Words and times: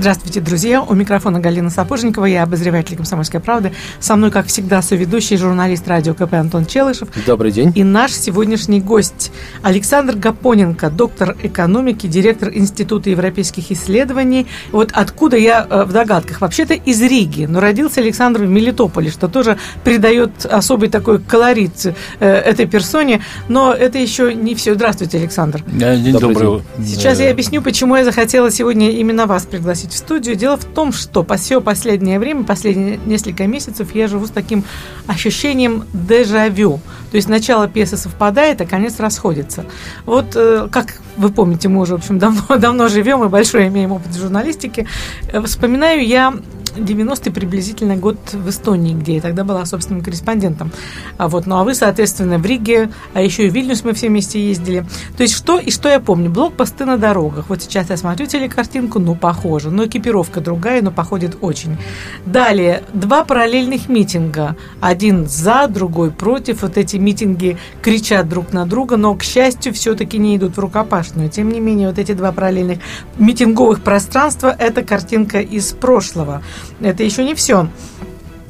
Здравствуйте, 0.00 0.40
друзья. 0.40 0.80
У 0.80 0.94
микрофона 0.94 1.40
Галина 1.40 1.70
Сапожникова, 1.70 2.26
я 2.26 2.44
обозреватель 2.44 2.96
«Комсомольской 2.96 3.40
правды». 3.40 3.72
Со 3.98 4.14
мной, 4.14 4.30
как 4.30 4.46
всегда, 4.46 4.80
соведущий 4.80 5.36
журналист 5.36 5.88
радио 5.88 6.14
КП 6.14 6.34
Антон 6.34 6.66
Челышев. 6.66 7.08
Добрый 7.26 7.50
день. 7.50 7.72
И 7.74 7.82
наш 7.82 8.12
сегодняшний 8.12 8.80
гость 8.80 9.32
Александр 9.62 10.14
Гапоненко, 10.14 10.90
доктор 10.90 11.36
экономики, 11.42 12.06
директор 12.06 12.48
Института 12.54 13.10
европейских 13.10 13.72
исследований. 13.72 14.46
Вот 14.70 14.90
откуда 14.92 15.36
я 15.36 15.66
э, 15.68 15.82
в 15.82 15.92
догадках. 15.92 16.42
Вообще-то 16.42 16.74
из 16.74 17.02
Риги, 17.02 17.46
но 17.46 17.58
родился 17.58 18.00
Александр 18.00 18.44
в 18.44 18.48
Мелитополе, 18.48 19.10
что 19.10 19.26
тоже 19.26 19.58
придает 19.82 20.46
особый 20.46 20.90
такой 20.90 21.18
колорит 21.18 21.86
э, 22.20 22.24
этой 22.24 22.66
персоне. 22.66 23.20
Но 23.48 23.72
это 23.72 23.98
еще 23.98 24.32
не 24.32 24.54
все. 24.54 24.74
Здравствуйте, 24.74 25.18
Александр. 25.18 25.64
День 25.66 26.12
добрый. 26.12 26.34
добрый. 26.34 26.62
Сейчас 26.86 27.18
я 27.18 27.32
объясню, 27.32 27.62
почему 27.62 27.96
я 27.96 28.04
захотела 28.04 28.48
сегодня 28.52 28.92
именно 28.92 29.26
вас 29.26 29.44
пригласить 29.44 29.87
пригласить 29.88 29.92
в 29.92 29.96
студию. 29.96 30.36
Дело 30.36 30.56
в 30.56 30.64
том, 30.64 30.92
что 30.92 31.22
по 31.22 31.36
все 31.36 31.60
последнее 31.60 32.18
время, 32.18 32.44
последние 32.44 32.98
несколько 33.06 33.46
месяцев 33.46 33.94
я 33.94 34.08
живу 34.08 34.26
с 34.26 34.30
таким 34.30 34.64
ощущением 35.06 35.84
дежавю. 35.92 36.80
То 37.10 37.16
есть 37.16 37.28
начало 37.28 37.68
пьесы 37.68 37.96
совпадает, 37.96 38.60
а 38.60 38.66
конец 38.66 39.00
расходится. 39.00 39.64
Вот, 40.06 40.36
э, 40.36 40.68
как 40.70 41.00
вы 41.16 41.30
помните, 41.30 41.68
мы 41.68 41.80
уже, 41.80 41.94
в 41.94 41.98
общем, 41.98 42.18
давно, 42.18 42.56
давно 42.58 42.88
живем 42.88 43.24
и 43.24 43.28
большой 43.28 43.68
имеем 43.68 43.92
опыт 43.92 44.12
в 44.12 44.20
журналистике. 44.20 44.86
Э, 45.32 45.40
вспоминаю 45.42 46.06
я 46.06 46.34
90-й 46.76 47.32
приблизительно 47.32 47.96
год 47.96 48.18
в 48.32 48.48
Эстонии, 48.48 48.94
где 48.94 49.16
я 49.16 49.20
тогда 49.20 49.44
была 49.44 49.64
собственным 49.64 50.02
корреспондентом. 50.02 50.70
А 51.16 51.28
вот, 51.28 51.46
ну 51.46 51.56
а 51.56 51.64
вы, 51.64 51.74
соответственно, 51.74 52.38
в 52.38 52.46
Риге, 52.46 52.90
а 53.14 53.22
еще 53.22 53.46
и 53.46 53.50
в 53.50 53.54
Вильнюс 53.54 53.84
мы 53.84 53.92
все 53.92 54.08
вместе 54.08 54.46
ездили. 54.46 54.84
То 55.16 55.22
есть 55.22 55.34
что 55.34 55.58
и 55.58 55.70
что 55.70 55.88
я 55.88 56.00
помню? 56.00 56.30
Блокпосты 56.30 56.84
на 56.84 56.96
дорогах. 56.96 57.46
Вот 57.48 57.62
сейчас 57.62 57.90
я 57.90 57.96
смотрю 57.96 58.26
телекартинку, 58.26 58.98
ну, 58.98 59.14
похоже. 59.14 59.70
Но 59.70 59.86
экипировка 59.86 60.40
другая, 60.40 60.82
но 60.82 60.90
походит 60.90 61.38
очень. 61.40 61.76
Далее, 62.26 62.82
два 62.92 63.24
параллельных 63.24 63.88
митинга. 63.88 64.56
Один 64.80 65.26
за, 65.26 65.66
другой 65.68 66.10
против. 66.10 66.62
Вот 66.62 66.76
эти 66.76 66.96
митинги 66.96 67.56
кричат 67.82 68.28
друг 68.28 68.52
на 68.52 68.66
друга, 68.66 68.96
но, 68.96 69.14
к 69.14 69.22
счастью, 69.22 69.72
все-таки 69.72 70.18
не 70.18 70.36
идут 70.36 70.56
в 70.56 70.60
рукопашную. 70.60 71.28
Тем 71.28 71.50
не 71.50 71.60
менее, 71.60 71.88
вот 71.88 71.98
эти 71.98 72.12
два 72.12 72.32
параллельных 72.32 72.78
митинговых 73.18 73.82
пространства– 73.82 74.54
это 74.58 74.82
картинка 74.82 75.40
из 75.40 75.72
прошлого. 75.72 76.42
Это 76.80 77.02
еще 77.02 77.24
не 77.24 77.34
все. 77.34 77.68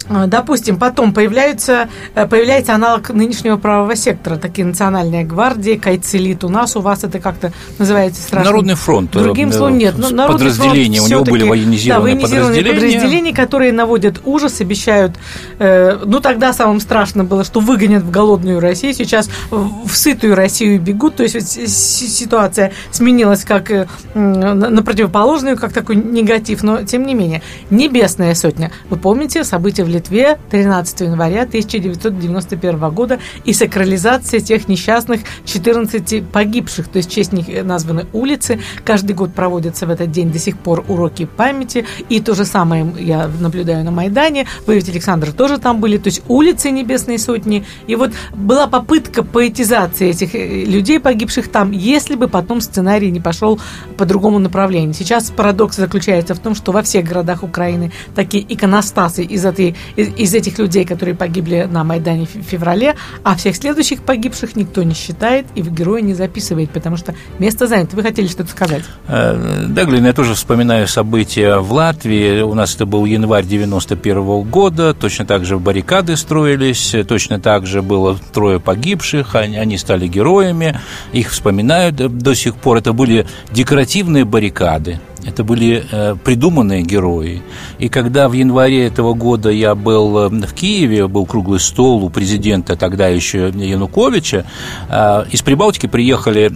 А, 0.08 0.26
допустим, 0.26 0.78
потом 0.78 1.12
появляется, 1.12 1.88
э, 2.14 2.26
появляется 2.26 2.74
аналог 2.74 3.10
нынешнего 3.10 3.56
правого 3.56 3.94
сектора, 3.94 4.36
такие 4.36 4.66
национальные 4.66 5.24
гвардии, 5.24 5.76
кайцелит 5.76 6.44
у 6.44 6.48
нас, 6.48 6.76
у 6.76 6.80
вас 6.80 7.04
это 7.04 7.18
как-то 7.20 7.52
называется 7.78 8.22
страшно. 8.22 8.50
Народный 8.50 8.74
фронт. 8.74 9.14
Э, 9.16 9.22
Другим 9.22 9.52
словом, 9.52 9.78
нет. 9.78 9.94
Ну, 9.96 10.10
подразделения, 10.26 11.00
у 11.00 11.06
него 11.06 11.24
были 11.24 11.44
военизированные, 11.44 12.14
да, 12.14 12.20
военизированные 12.20 12.62
подразделения. 12.62 12.98
подразделения, 12.98 13.34
которые 13.34 13.72
наводят 13.72 14.20
ужас, 14.24 14.60
обещают, 14.60 15.12
э, 15.58 15.98
ну 16.04 16.20
тогда 16.20 16.52
самым 16.52 16.80
страшно 16.80 17.24
было, 17.24 17.44
что 17.44 17.60
выгонят 17.60 18.02
в 18.02 18.10
голодную 18.10 18.60
Россию, 18.60 18.94
сейчас 18.94 19.28
в 19.50 19.94
сытую 19.94 20.34
Россию 20.34 20.80
бегут, 20.80 21.16
то 21.16 21.22
есть 21.22 21.68
ситуация 21.68 22.72
сменилась 22.90 23.44
как 23.44 23.70
э, 23.70 23.86
на 24.14 24.82
противоположную, 24.82 25.56
как 25.56 25.72
такой 25.72 25.96
негатив, 25.96 26.62
но 26.62 26.82
тем 26.84 27.06
не 27.06 27.14
менее. 27.14 27.42
Небесная 27.70 28.34
сотня. 28.34 28.70
Вы 28.88 28.96
помните 28.96 29.44
события 29.44 29.84
в 29.84 29.88
Литве 29.98 30.38
13 30.50 31.00
января 31.00 31.42
1991 31.42 32.90
года 32.90 33.18
и 33.44 33.52
сакрализация 33.52 34.38
тех 34.38 34.68
несчастных 34.68 35.22
14 35.44 36.24
погибших, 36.28 36.86
то 36.86 36.98
есть 36.98 37.10
в 37.10 37.12
честь 37.12 37.32
них 37.32 37.46
названы 37.64 38.06
улицы. 38.12 38.60
Каждый 38.84 39.14
год 39.14 39.34
проводятся 39.34 39.86
в 39.86 39.90
этот 39.90 40.12
день 40.12 40.30
до 40.30 40.38
сих 40.38 40.56
пор 40.56 40.84
уроки 40.86 41.24
памяти. 41.26 41.84
И 42.08 42.20
то 42.20 42.34
же 42.34 42.44
самое 42.44 42.86
я 42.98 43.28
наблюдаю 43.40 43.84
на 43.84 43.90
Майдане. 43.90 44.46
Вы 44.66 44.76
ведь, 44.76 44.88
Александр, 44.88 45.32
тоже 45.32 45.58
там 45.58 45.80
были. 45.80 45.98
То 45.98 46.08
есть 46.08 46.22
улицы 46.28 46.70
Небесной 46.70 47.18
Сотни. 47.18 47.64
И 47.88 47.96
вот 47.96 48.12
была 48.34 48.68
попытка 48.68 49.24
поэтизации 49.24 50.10
этих 50.10 50.34
э, 50.36 50.64
людей, 50.64 51.00
погибших 51.00 51.48
там, 51.48 51.72
если 51.72 52.14
бы 52.14 52.28
потом 52.28 52.60
сценарий 52.60 53.10
не 53.10 53.20
пошел 53.20 53.58
по 53.96 54.04
другому 54.04 54.38
направлению. 54.38 54.94
Сейчас 54.94 55.30
парадокс 55.30 55.76
заключается 55.76 56.36
в 56.36 56.38
том, 56.38 56.54
что 56.54 56.70
во 56.70 56.82
всех 56.82 57.04
городах 57.04 57.42
Украины 57.42 57.90
такие 58.14 58.44
иконостасы 58.48 59.24
из 59.24 59.44
этой 59.44 59.74
из, 59.96 60.34
этих 60.34 60.58
людей, 60.58 60.84
которые 60.84 61.14
погибли 61.14 61.68
на 61.70 61.84
Майдане 61.84 62.26
в 62.26 62.42
феврале, 62.42 62.96
а 63.22 63.36
всех 63.36 63.56
следующих 63.56 64.02
погибших 64.02 64.56
никто 64.56 64.82
не 64.82 64.94
считает 64.94 65.46
и 65.54 65.62
в 65.62 65.72
героя 65.72 66.00
не 66.00 66.14
записывает, 66.14 66.70
потому 66.70 66.96
что 66.96 67.14
место 67.38 67.66
занято. 67.66 67.96
Вы 67.96 68.02
хотели 68.02 68.26
что-то 68.26 68.50
сказать? 68.50 68.84
Э, 69.08 69.66
да, 69.68 69.84
Глин, 69.84 70.06
я 70.06 70.12
тоже 70.12 70.34
вспоминаю 70.34 70.86
события 70.88 71.58
в 71.58 71.72
Латвии. 71.72 72.42
У 72.42 72.54
нас 72.54 72.74
это 72.74 72.86
был 72.86 73.04
январь 73.04 73.44
91 73.44 74.18
-го 74.18 74.44
года, 74.44 74.94
точно 74.94 75.26
так 75.26 75.44
же 75.44 75.58
баррикады 75.58 76.16
строились, 76.16 76.94
точно 77.06 77.40
так 77.40 77.66
же 77.66 77.82
было 77.82 78.18
трое 78.32 78.60
погибших, 78.60 79.34
они, 79.34 79.56
они 79.56 79.78
стали 79.78 80.06
героями, 80.06 80.78
их 81.12 81.30
вспоминают 81.30 81.96
до 81.96 82.34
сих 82.34 82.56
пор. 82.56 82.78
Это 82.78 82.92
были 82.92 83.26
декоративные 83.52 84.24
баррикады, 84.24 85.00
это 85.24 85.44
были 85.44 85.84
э, 85.90 86.16
придуманные 86.22 86.82
герои. 86.82 87.42
И 87.78 87.88
когда 87.88 88.28
в 88.28 88.32
январе 88.32 88.86
этого 88.86 89.14
года 89.14 89.50
я 89.50 89.74
был 89.74 90.18
э, 90.18 90.28
в 90.28 90.54
Киеве, 90.54 91.08
был 91.08 91.26
круглый 91.26 91.60
стол 91.60 92.04
у 92.04 92.10
президента 92.10 92.76
тогда 92.76 93.08
еще 93.08 93.52
Януковича, 93.54 94.44
э, 94.88 95.24
из 95.30 95.42
Прибалтики 95.42 95.86
приехали 95.86 96.52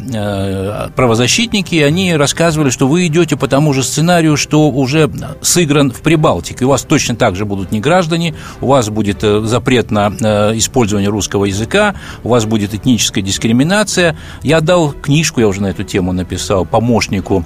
правозащитники, 0.95 1.75
и 1.75 1.83
они 1.83 2.15
рассказывали, 2.15 2.71
что 2.71 2.87
вы 2.87 3.07
идете 3.07 3.37
по 3.37 3.49
тому 3.49 3.73
же 3.73 3.83
сценарию, 3.83 4.37
что 4.37 4.71
уже 4.71 5.11
сыгран 5.41 5.91
в 5.91 6.03
Прибалтике. 6.03 6.65
У 6.65 6.69
вас 6.69 6.83
точно 6.83 7.17
так 7.17 7.37
же 7.37 7.45
будут 7.45 7.73
не 7.73 7.81
граждане, 7.81 8.35
у 8.61 8.67
вас 8.67 8.89
будет 8.89 9.23
запрет 9.23 9.91
на 9.91 10.09
использование 10.57 11.11
русского 11.11 11.47
языка, 11.47 11.95
у 12.23 12.29
вас 12.29 12.45
будет 12.45 12.75
этническая 12.75 13.25
дискриминация. 13.25 14.17
Я 14.43 14.61
дал 14.61 14.93
книжку, 14.93 15.41
я 15.41 15.49
уже 15.49 15.63
на 15.63 15.69
эту 15.69 15.85
тему 15.85 16.13
написал, 16.13 16.65
помощнику 16.65 17.45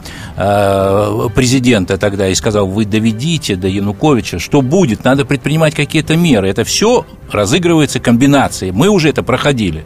президента 1.35 1.99
тогда 1.99 2.29
и 2.29 2.35
сказал, 2.35 2.67
вы 2.67 2.85
доведите 2.85 3.57
до 3.57 3.69
Януковича, 3.69 4.39
что 4.39 4.63
будет, 4.63 5.05
надо 5.05 5.25
предпринимать 5.25 5.75
какие-то 5.75 6.17
меры. 6.17 6.49
Это 6.49 6.65
все 6.65 7.07
разыгрывается 7.31 8.01
комбинацией. 8.01 8.73
Мы 8.73 8.89
уже 8.89 9.09
это 9.11 9.23
проходили. 9.23 9.85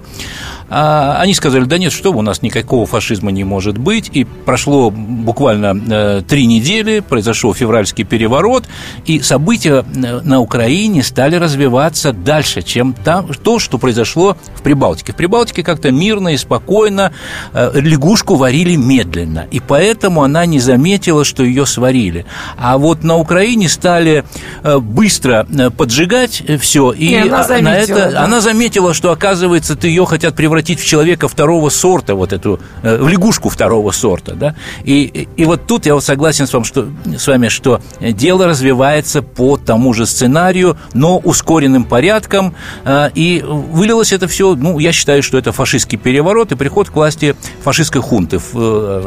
А 0.71 1.17
они 1.19 1.35
сказали, 1.35 1.65
да 1.65 1.79
нет, 1.79 1.93
что 1.93 2.13
у 2.13 2.23
нас 2.23 2.43
никакого 2.43 2.87
фашизма 2.87 3.33
не 3.33 3.43
может 3.43 3.77
быть. 3.77 4.09
И 4.13 4.25
прошло 4.25 4.91
буквально 4.91 5.77
э, 5.91 6.23
три 6.27 6.47
недели, 6.47 7.01
произошел 7.01 7.53
февральский 7.53 8.05
переворот, 8.05 8.65
и 9.05 9.21
события 9.21 9.85
э, 9.85 10.21
на 10.23 10.41
Украине 10.41 11.03
стали 11.03 11.35
развиваться 11.35 12.13
дальше, 12.13 12.63
чем 12.63 12.93
там, 12.93 13.29
то, 13.35 13.59
что 13.59 13.79
произошло 13.79 14.37
в 14.55 14.63
Прибалтике. 14.63 15.13
В 15.13 15.17
Прибалтике 15.17 15.65
как-то 15.65 15.91
мирно 15.91 16.29
и 16.29 16.37
спокойно 16.37 17.13
э, 17.53 17.73
лягушку 17.75 18.37
варили 18.37 18.77
медленно, 18.77 19.47
и 19.51 19.59
поэтому 19.59 20.23
она 20.23 20.47
не 20.47 20.61
заметила, 20.61 21.25
что 21.25 21.43
ее 21.43 21.67
сварили. 21.67 22.27
А 22.57 22.79
вот 22.79 23.03
на 23.03 23.17
Украине 23.17 23.69
стали 23.69 24.25
быстро 24.63 25.47
поджигать 25.77 26.43
все, 26.61 26.93
и, 26.93 27.07
и 27.07 27.17
она, 27.17 27.43
заметила, 27.43 27.71
на 27.71 27.77
это, 27.77 28.11
да. 28.13 28.25
она 28.25 28.41
заметила, 28.41 28.95
что, 28.95 29.11
оказывается, 29.11 29.75
ты 29.75 29.89
ее 29.89 30.07
хотят 30.07 30.37
превратить 30.37 30.60
превратить 30.61 30.81
в 30.81 30.87
человека 30.87 31.27
второго 31.29 31.71
сорта, 31.71 32.15
вот 32.15 32.33
эту, 32.33 32.61
э, 32.83 32.99
в 32.99 33.09
лягушку 33.09 33.49
второго 33.49 33.93
сорта, 33.93 34.35
да, 34.35 34.55
и, 34.85 35.29
и 35.37 35.45
вот 35.45 35.67
тут 35.67 35.87
я 35.87 35.95
вот 35.95 36.05
согласен 36.05 36.47
с, 36.47 36.53
вами, 36.53 36.65
что, 36.65 36.89
с 37.19 37.27
вами, 37.27 37.49
что 37.49 37.81
дело 38.01 38.47
развивается 38.47 39.23
по 39.23 39.57
тому 39.57 39.95
же 39.95 40.07
сценарию, 40.07 40.77
но 40.93 41.19
ускоренным 41.19 41.85
порядком, 41.85 42.55
э, 42.85 43.11
и 43.15 43.43
вылилось 43.43 44.13
это 44.13 44.29
все, 44.29 44.55
ну, 44.55 44.79
я 44.79 44.93
считаю, 44.93 45.23
что 45.23 45.39
это 45.39 45.53
фашистский 45.53 45.99
переворот 45.99 46.53
и 46.53 46.57
приход 46.57 46.91
к 46.91 46.97
власти 46.97 47.35
фашистской 47.63 48.03
хунты. 48.03 48.39
В, 48.39 48.55
э, 48.55 49.01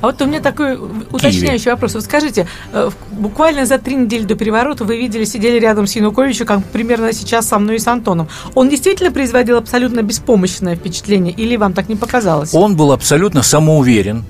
а 0.00 0.06
вот 0.06 0.20
у 0.22 0.26
меня 0.26 0.40
такой 0.40 0.76
уточняющий 1.10 1.58
Киеве. 1.58 1.72
вопрос. 1.72 1.94
Вот 1.94 2.04
скажите, 2.04 2.46
буквально 3.12 3.66
за 3.66 3.78
три 3.78 3.94
недели 3.94 4.24
до 4.24 4.34
переворота 4.34 4.84
вы 4.84 4.96
видели, 4.96 5.24
сидели 5.24 5.60
рядом 5.60 5.86
с 5.86 5.94
Януковичем, 5.96 6.46
как 6.46 6.64
примерно 6.64 7.12
сейчас 7.12 7.46
со 7.46 7.58
мной 7.58 7.76
и 7.76 7.78
с 7.78 7.86
Антоном. 7.86 8.28
Он 8.54 8.68
действительно 8.68 9.12
производил 9.12 9.58
абсолютно 9.58 10.02
беспомощное 10.02 10.74
впечатление, 10.74 10.87
или 11.30 11.56
вам 11.56 11.72
так 11.72 11.88
не 11.88 11.96
показалось? 11.96 12.54
Он 12.54 12.76
был 12.76 12.92
абсолютно 12.92 13.42
самоуверен, 13.42 14.24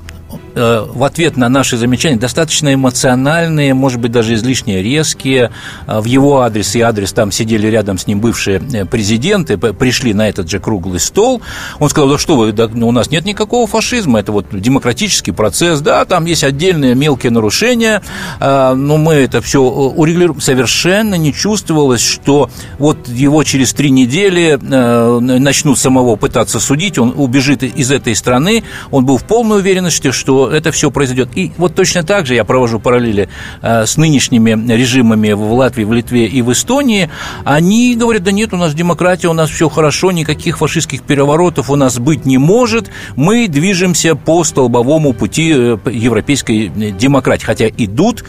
э, 0.58 0.86
в 0.86 1.04
ответ 1.04 1.36
на 1.36 1.48
наши 1.48 1.76
замечания, 1.76 2.16
достаточно 2.16 2.74
эмоциональные, 2.74 3.72
может 3.74 4.00
быть, 4.00 4.12
даже 4.12 4.34
излишне 4.34 4.82
резкие, 4.82 5.50
в 5.86 6.04
его 6.04 6.40
адрес 6.40 6.74
и 6.74 6.80
адрес, 6.80 7.12
там 7.12 7.32
сидели 7.32 7.68
рядом 7.68 7.96
с 7.96 8.06
ним 8.06 8.20
бывшие 8.20 8.60
президенты, 8.90 9.56
пришли 9.56 10.12
на 10.12 10.28
этот 10.28 10.50
же 10.50 10.58
круглый 10.58 11.00
стол, 11.00 11.40
он 11.78 11.88
сказал, 11.88 12.10
да 12.10 12.18
что 12.18 12.36
вы, 12.36 12.52
да, 12.52 12.66
у 12.66 12.92
нас 12.92 13.10
нет 13.10 13.24
никакого 13.24 13.66
фашизма, 13.66 14.20
это 14.20 14.32
вот 14.32 14.46
демократический 14.50 15.32
процесс, 15.32 15.80
да, 15.80 16.04
там 16.04 16.24
есть 16.26 16.44
отдельные 16.44 16.94
мелкие 16.94 17.30
нарушения, 17.30 18.02
но 18.40 18.96
мы 18.96 19.14
это 19.14 19.40
все 19.40 19.62
урегулируем. 19.62 20.40
Совершенно 20.40 21.14
не 21.14 21.32
чувствовалось, 21.32 22.02
что 22.02 22.50
вот 22.78 23.08
его 23.08 23.44
через 23.44 23.72
три 23.72 23.90
недели 23.90 24.58
начнут 24.60 25.78
самого 25.78 26.16
пытаться 26.16 26.58
судить, 26.60 26.98
он 26.98 27.14
убежит 27.16 27.62
из 27.62 27.90
этой 27.90 28.16
страны, 28.16 28.64
он 28.90 29.04
был 29.04 29.18
в 29.18 29.24
полной 29.24 29.58
уверенности, 29.58 30.10
что 30.10 30.47
это 30.50 30.72
все 30.72 30.90
произойдет. 30.90 31.28
И 31.34 31.52
вот 31.58 31.74
точно 31.74 32.02
так 32.02 32.26
же 32.26 32.34
я 32.34 32.44
провожу 32.44 32.80
параллели 32.80 33.28
э, 33.62 33.86
с 33.86 33.96
нынешними 33.96 34.50
режимами 34.72 35.32
в 35.32 35.52
Латвии, 35.52 35.84
в 35.84 35.92
Литве 35.92 36.26
и 36.26 36.42
в 36.42 36.52
Эстонии. 36.52 37.10
Они 37.44 37.94
говорят, 37.94 38.22
да 38.22 38.32
нет, 38.32 38.52
у 38.52 38.56
нас 38.56 38.74
демократия, 38.74 39.28
у 39.28 39.32
нас 39.32 39.50
все 39.50 39.68
хорошо, 39.68 40.12
никаких 40.12 40.58
фашистских 40.58 41.02
переворотов 41.02 41.70
у 41.70 41.76
нас 41.76 41.98
быть 41.98 42.24
не 42.24 42.38
может. 42.38 42.90
Мы 43.16 43.48
движемся 43.48 44.14
по 44.14 44.44
столбовому 44.44 45.12
пути 45.12 45.52
э, 45.54 45.78
европейской 45.90 46.68
демократии, 46.68 47.44
хотя 47.44 47.68
идут 47.68 48.24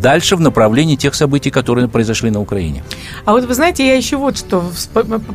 дальше 0.00 0.36
в 0.36 0.40
направлении 0.40 0.96
тех 0.96 1.14
событий, 1.14 1.50
которые 1.50 1.88
произошли 1.88 2.30
на 2.30 2.40
Украине. 2.40 2.82
А 3.24 3.32
вот 3.32 3.44
вы 3.44 3.54
знаете, 3.54 3.86
я 3.86 3.94
еще 3.94 4.16
вот 4.16 4.38
что, 4.38 4.64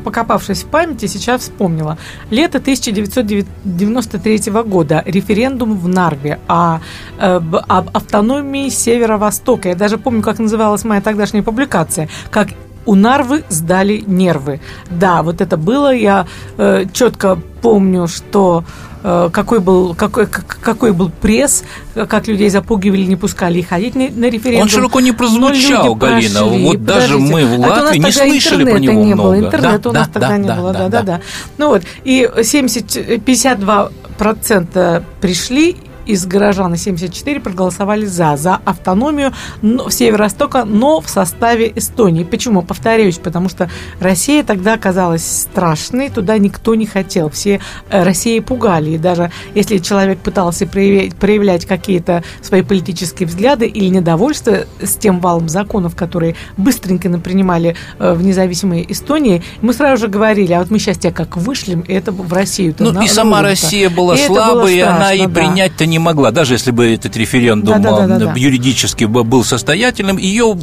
покопавшись 0.04 0.62
в 0.62 0.66
памяти, 0.66 1.06
сейчас 1.06 1.42
вспомнила. 1.42 1.98
Лето 2.30 2.58
1993 2.58 4.52
года, 4.64 5.02
референдум 5.06 5.78
в 5.78 5.88
Нарве 5.88 6.38
о, 6.48 6.78
э, 7.18 7.40
об 7.68 7.96
автономии 7.96 8.68
Северо-Востока. 8.68 9.68
Я 9.68 9.74
даже 9.74 9.98
помню, 9.98 10.22
как 10.22 10.38
называлась 10.38 10.84
моя 10.84 11.00
тогдашняя 11.00 11.42
публикация, 11.42 12.08
как 12.30 12.48
у 12.86 12.94
Нарвы 12.94 13.44
сдали 13.48 14.02
нервы. 14.06 14.60
Да, 14.90 15.22
вот 15.22 15.40
это 15.40 15.56
было. 15.56 15.94
Я 15.94 16.26
э, 16.56 16.86
четко 16.92 17.38
помню, 17.60 18.08
что 18.08 18.64
Э, 19.02 19.30
какой 19.32 19.60
был, 19.60 19.94
какой, 19.94 20.26
какой 20.26 20.92
был 20.92 21.10
пресс, 21.10 21.64
как 21.94 22.28
людей 22.28 22.50
запугивали, 22.50 23.04
не 23.04 23.16
пускали 23.16 23.60
их 23.60 23.68
ходить 23.68 23.94
на, 23.94 24.10
на 24.10 24.26
референдум. 24.26 24.62
Он 24.62 24.68
широко 24.68 25.00
не 25.00 25.12
прозвучал, 25.12 25.94
Галина. 25.94 26.40
Прошли. 26.40 26.66
Вот 26.66 26.84
даже 26.84 27.18
мы 27.18 27.46
в 27.46 27.54
а 27.64 27.68
Латвии 27.68 27.98
не 27.98 28.12
слышали 28.12 28.64
про 28.64 28.78
него 28.78 29.02
не 29.02 29.14
много. 29.14 29.30
Было. 29.30 29.38
Интернета 29.38 29.78
да, 29.78 29.90
у 29.90 29.92
нас 29.92 30.06
да, 30.08 30.12
тогда 30.12 30.28
да, 30.28 30.36
не 30.36 30.48
да, 30.48 30.56
было. 30.56 30.72
Да, 30.72 30.78
да, 30.78 30.88
да, 30.88 31.02
да. 31.02 31.20
Ну 31.56 31.68
вот, 31.68 31.82
и 32.04 32.30
70, 32.42 32.96
52% 33.24 35.02
пришли, 35.20 35.76
из 36.10 36.26
горожан, 36.26 36.74
и 36.74 36.76
74 36.76 37.40
проголосовали 37.40 38.04
за, 38.04 38.36
за 38.36 38.60
автономию 38.64 39.32
в 39.62 39.90
Северо-Востока, 39.90 40.64
но 40.64 41.00
в 41.00 41.08
составе 41.08 41.72
Эстонии. 41.74 42.24
Почему? 42.24 42.62
Повторяюсь, 42.62 43.18
потому 43.18 43.48
что 43.48 43.70
Россия 44.00 44.42
тогда 44.42 44.74
оказалась 44.74 45.24
страшной, 45.24 46.10
туда 46.10 46.38
никто 46.38 46.74
не 46.74 46.86
хотел, 46.86 47.30
все 47.30 47.60
э, 47.90 48.02
России 48.02 48.40
пугали, 48.40 48.90
и 48.90 48.98
даже 48.98 49.30
если 49.54 49.78
человек 49.78 50.18
пытался 50.18 50.66
проявлять, 50.66 51.14
проявлять 51.14 51.66
какие-то 51.66 52.24
свои 52.42 52.62
политические 52.62 53.28
взгляды 53.28 53.66
или 53.66 53.86
недовольство 53.86 54.64
с 54.82 54.96
тем 54.96 55.20
валом 55.20 55.48
законов, 55.48 55.94
которые 55.94 56.34
быстренько 56.56 57.08
принимали 57.18 57.76
э, 57.98 58.12
в 58.12 58.22
независимой 58.22 58.84
Эстонии, 58.88 59.42
мы 59.60 59.72
сразу 59.72 60.02
же 60.02 60.08
говорили, 60.08 60.52
а 60.52 60.58
вот 60.58 60.70
мы 60.70 60.78
сейчас 60.78 60.98
тебя 60.98 61.12
как 61.12 61.36
вышлем, 61.36 61.80
и 61.80 61.92
это 61.92 62.10
в 62.10 62.32
Россию. 62.32 62.74
Ну 62.78 62.92
на, 62.92 63.04
и 63.04 63.08
сама 63.08 63.42
Россия 63.42 63.90
была 63.90 64.16
и 64.16 64.80
она 64.80 65.12
и 65.12 65.26
принять-то 65.26 65.86
не 65.86 65.98
могла, 66.00 66.30
даже 66.30 66.54
если 66.54 66.70
бы 66.70 66.94
этот 66.94 67.16
референдум 67.16 67.82
да, 67.82 67.90
да, 67.90 68.06
да, 68.06 68.18
да, 68.18 68.32
юридически 68.36 69.04
был 69.04 69.44
состоятельным, 69.44 70.16
ее 70.16 70.56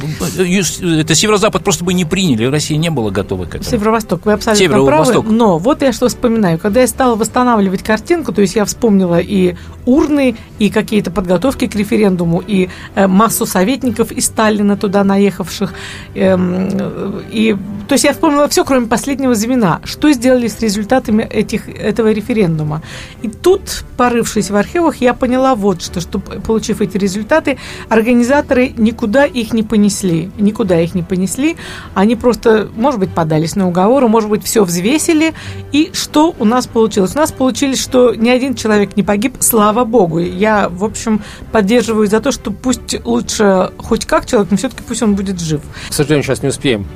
это 1.00 1.14
Северо-Запад 1.14 1.64
просто 1.64 1.84
бы 1.84 1.94
не 1.94 2.04
приняли, 2.04 2.44
Россия 2.44 2.78
не 2.78 2.90
была 2.90 3.10
готова 3.10 3.44
к 3.44 3.54
этому. 3.54 3.64
Северо-Восток, 3.64 4.26
вы 4.26 4.32
абсолютно 4.32 4.64
Северо 4.64 4.84
правы. 4.84 5.22
Но 5.22 5.58
вот 5.58 5.82
я 5.82 5.92
что 5.92 6.08
вспоминаю, 6.08 6.58
когда 6.58 6.80
я 6.80 6.86
стала 6.86 7.14
восстанавливать 7.16 7.82
картинку, 7.82 8.32
то 8.32 8.40
есть 8.40 8.56
я 8.56 8.64
вспомнила 8.64 9.18
и 9.20 9.56
урны, 9.86 10.36
и 10.58 10.70
какие-то 10.70 11.10
подготовки 11.10 11.66
к 11.66 11.74
референдуму, 11.74 12.42
и 12.46 12.68
э, 12.94 13.06
массу 13.06 13.46
советников 13.46 14.12
из 14.12 14.26
Сталина 14.26 14.76
туда 14.76 15.04
наехавших, 15.04 15.72
эм, 16.14 17.22
и 17.30 17.56
то 17.88 17.94
есть 17.94 18.04
я 18.04 18.12
вспомнила 18.12 18.48
все, 18.48 18.64
кроме 18.64 18.86
последнего 18.86 19.34
звена. 19.34 19.80
Что 19.84 20.12
сделали 20.12 20.46
с 20.46 20.60
результатами 20.60 21.22
этих, 21.22 21.68
этого 21.68 22.12
референдума? 22.12 22.82
И 23.22 23.28
тут, 23.28 23.84
порывшись 23.96 24.50
в 24.50 24.56
архивах, 24.56 24.96
я 24.96 25.14
поняла 25.14 25.27
вот 25.54 25.82
что, 25.82 26.00
что, 26.00 26.18
получив 26.18 26.80
эти 26.80 26.96
результаты, 26.96 27.58
организаторы 27.88 28.72
никуда 28.76 29.24
их 29.24 29.52
не 29.52 29.62
понесли. 29.62 30.30
Никуда 30.38 30.80
их 30.80 30.94
не 30.94 31.02
понесли. 31.02 31.56
Они 31.94 32.16
просто, 32.16 32.68
может 32.76 33.00
быть, 33.00 33.10
подались 33.10 33.56
на 33.56 33.68
уговоры, 33.68 34.08
может 34.08 34.30
быть, 34.30 34.44
все 34.44 34.64
взвесили. 34.64 35.34
И 35.72 35.90
что 35.92 36.34
у 36.38 36.44
нас 36.44 36.66
получилось? 36.66 37.14
У 37.14 37.18
нас 37.18 37.32
получилось, 37.32 37.80
что 37.80 38.14
ни 38.14 38.28
один 38.28 38.54
человек 38.54 38.96
не 38.96 39.02
погиб, 39.02 39.36
слава 39.40 39.84
богу. 39.84 40.18
Я, 40.18 40.68
в 40.68 40.84
общем, 40.84 41.22
поддерживаю 41.52 42.06
за 42.06 42.20
то, 42.20 42.32
что 42.32 42.50
пусть 42.50 43.04
лучше 43.04 43.70
хоть 43.78 44.06
как 44.06 44.26
человек, 44.26 44.50
но 44.50 44.56
все-таки 44.56 44.82
пусть 44.86 45.02
он 45.02 45.14
будет 45.14 45.40
жив. 45.40 45.60
К 45.88 45.92
сожалению, 45.92 46.24
сейчас 46.24 46.42
не 46.42 46.48
успеем 46.48 46.86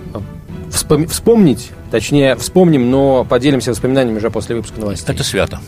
вспомнить, 0.73 1.71
точнее, 1.91 2.37
вспомним, 2.37 2.91
но 2.91 3.25
поделимся 3.25 3.71
воспоминаниями 3.71 4.19
уже 4.19 4.31
после 4.31 4.57
выпуска 4.57 4.81
новостей. 4.81 5.15
Это 5.15 5.25
свято. 5.25 5.61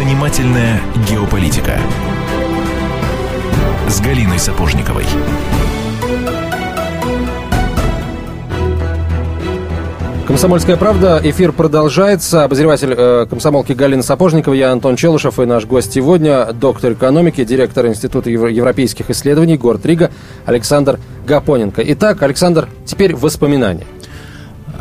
Занимательная 0.00 0.80
геополитика 1.10 1.78
с 3.86 4.00
Галиной 4.00 4.38
Сапожниковой. 4.38 5.04
Комсомольская 10.26 10.78
правда. 10.78 11.20
Эфир 11.22 11.52
продолжается. 11.52 12.44
Обозреватель 12.44 12.94
э, 12.96 13.26
комсомолки 13.28 13.72
Галина 13.72 14.02
Сапожникова, 14.02 14.54
я 14.54 14.72
Антон 14.72 14.96
Челышев 14.96 15.38
и 15.38 15.44
наш 15.44 15.66
гость 15.66 15.92
сегодня, 15.92 16.50
доктор 16.54 16.94
экономики, 16.94 17.44
директор 17.44 17.86
Института 17.86 18.30
европейских 18.30 19.10
исследований 19.10 19.58
город 19.58 19.84
Рига 19.84 20.10
Александр 20.46 20.98
Гапоненко. 21.26 21.82
Итак, 21.84 22.22
Александр, 22.22 22.68
теперь 22.86 23.14
воспоминания. 23.14 23.84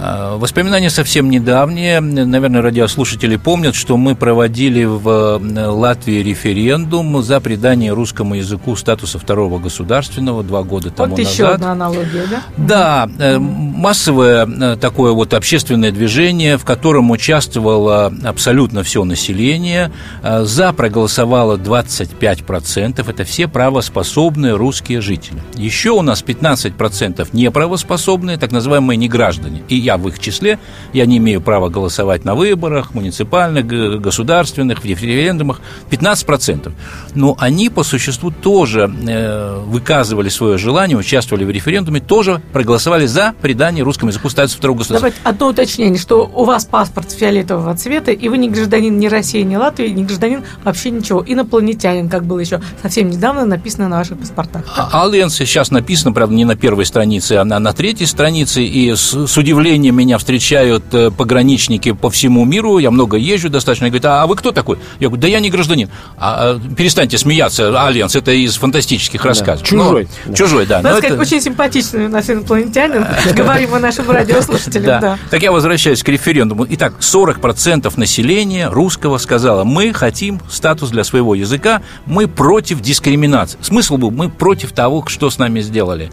А, 0.01 0.38
воспоминания 0.38 0.90
совсем 0.90 1.30
недавние. 1.30 2.00
Наверное, 2.00 2.62
радиослушатели 2.62 3.36
помнят, 3.36 3.75
что 3.75 3.98
мы 3.98 4.16
проводили 4.16 4.86
в 4.86 5.42
Латвии 5.72 6.24
референдум 6.24 7.22
за 7.22 7.42
придание 7.42 7.92
русскому 7.92 8.36
языку 8.36 8.75
статуса 8.78 9.19
второго 9.19 9.60
государственного 9.60 10.44
два 10.44 10.63
года 10.63 10.90
тому 10.90 11.12
вот 11.12 11.19
назад. 11.19 11.34
еще 11.34 11.48
одна 11.48 11.72
аналогия, 11.74 12.24
да? 12.30 12.44
Да, 12.57 13.10
э, 13.19 13.40
массовое 13.40 14.47
э, 14.47 14.78
такое 14.78 15.12
вот 15.12 15.33
общественное 15.33 15.92
движение, 15.92 16.57
в 16.57 16.64
котором 16.64 17.12
участвовало 17.12 18.14
абсолютно 18.23 18.83
все 18.83 19.04
население. 19.04 19.92
Э, 20.23 20.44
за 20.45 20.71
проголосовало 20.71 21.57
25%. 21.57 23.09
Это 23.09 23.23
все 23.26 23.50
правоспособные 23.50 24.56
русские 24.56 25.02
жители. 25.02 25.42
Еще 25.56 25.90
у 25.90 26.02
нас 26.02 26.23
15% 26.23 27.28
неправоспособные, 27.33 28.38
так 28.38 28.54
называемые 28.54 28.95
неграждане. 28.95 29.64
И 29.68 29.89
я 29.90 29.98
в 29.98 30.08
их 30.08 30.19
числе, 30.19 30.60
я 30.94 31.06
не 31.06 31.18
имею 31.18 31.42
права 31.42 31.69
голосовать 31.69 32.24
на 32.24 32.36
выборах, 32.36 32.94
муниципальных, 32.94 33.66
государственных, 34.02 34.81
в 34.81 34.86
референдумах, 34.86 35.62
15%. 35.90 36.72
Но 37.16 37.36
они 37.40 37.69
по 37.69 37.84
существу 37.84 38.30
тоже 38.31 38.81
э, 39.08 39.64
выказывали 39.66 40.30
свое 40.30 40.58
желание, 40.58 40.96
участвовали 40.98 41.44
в 41.44 41.50
референдуме, 41.50 42.00
тоже 42.00 42.42
проголосовали 42.54 43.08
за 43.08 43.34
придание 43.42 43.84
русскому 43.84 44.12
языку 44.12 44.30
статуса 44.30 44.58
второго 44.58 44.78
государства. 44.80 45.10
Давайте 45.10 45.22
одно 45.24 45.48
уточнение, 45.48 46.00
что 46.00 46.31
у 46.36 46.44
вас 46.46 46.66
паспорт 46.66 47.12
фиолетового 47.12 47.76
цвета, 47.76 48.12
и 48.12 48.30
вы 48.30 48.38
не 48.38 48.50
гражданин 48.50 48.98
ни 48.98 49.08
России, 49.08 49.42
ни 49.42 49.56
Латвии, 49.56 49.90
не 49.90 50.04
гражданин 50.04 50.44
вообще 50.64 50.92
ничего, 50.92 51.24
инопланетянин, 51.26 52.10
как 52.10 52.26
было 52.26 52.40
еще 52.40 52.62
совсем 52.84 53.10
недавно 53.10 53.46
написано 53.46 53.88
на 53.88 53.98
ваших 53.98 54.19
паспортах. 54.19 54.66
А, 54.76 55.10
сейчас 55.30 55.72
написано, 55.72 56.14
правда, 56.14 56.36
не 56.36 56.46
на 56.46 56.56
первой 56.56 56.86
странице, 56.86 57.34
а 57.34 57.44
на, 57.44 57.58
на 57.60 57.74
третьей 57.74 58.06
странице, 58.06 58.64
и 58.64 58.94
с, 58.94 59.28
с 59.28 59.38
удивлением 59.38 59.79
удивлением 59.80 59.95
меня 59.95 60.18
встречают 60.18 60.83
э, 60.94 61.12
пограничники 61.12 61.92
по 61.92 62.09
всему 62.09 62.45
миру, 62.45 62.78
я 62.78 62.92
много 62.92 63.18
езжу 63.18 63.50
достаточно, 63.50 63.86
и 63.86 63.90
говорят, 63.90 64.06
а, 64.06 64.24
а 64.24 64.28
вы 64.28 64.36
кто 64.36 64.52
такой? 64.52 64.78
Я 65.00 65.07
говорю, 65.07 65.21
да 65.21 65.28
я 65.28 65.40
не 65.40 65.50
гражданин. 65.50 65.90
А, 66.18 66.57
а 66.57 66.76
перестаньте 66.76 67.18
смеяться, 67.18 67.86
Альянс, 67.86 68.16
это 68.16 68.31
из 68.31 68.57
фантастических 68.57 69.24
рассказов. 69.24 69.66
Чужой. 69.66 70.04
Но, 70.04 70.09
да. 70.31 70.33
Чужой, 70.36 70.66
да. 70.66 70.81
Надо 70.81 70.98
сказать, 70.98 71.14
это... 71.14 71.21
очень 71.21 71.42
симпатичный 71.42 72.06
у 72.06 72.09
нас 72.09 72.30
инопланетянин, 72.30 73.06
говорим 73.36 73.74
о 73.74 73.80
нашим 73.80 74.09
радиослушателям, 74.09 74.86
да. 74.86 75.00
да. 75.00 75.18
Так 75.30 75.42
я 75.42 75.52
возвращаюсь 75.52 76.04
к 76.04 76.09
референдуму. 76.09 76.66
Итак, 76.69 76.95
40% 77.00 77.92
населения 77.98 78.69
русского 78.69 79.18
сказала, 79.18 79.64
мы 79.64 79.94
хотим 79.94 80.42
статус 80.50 80.90
для 80.90 81.04
своего 81.04 81.36
языка, 81.36 81.81
мы 82.06 82.28
против 82.28 82.81
дискриминации. 82.81 83.57
Смысл 83.62 83.98
был, 83.98 84.12
мы 84.12 84.30
против 84.30 84.71
того, 84.71 85.06
что 85.07 85.30
с 85.30 85.38
нами 85.38 85.62
сделали. 85.62 86.12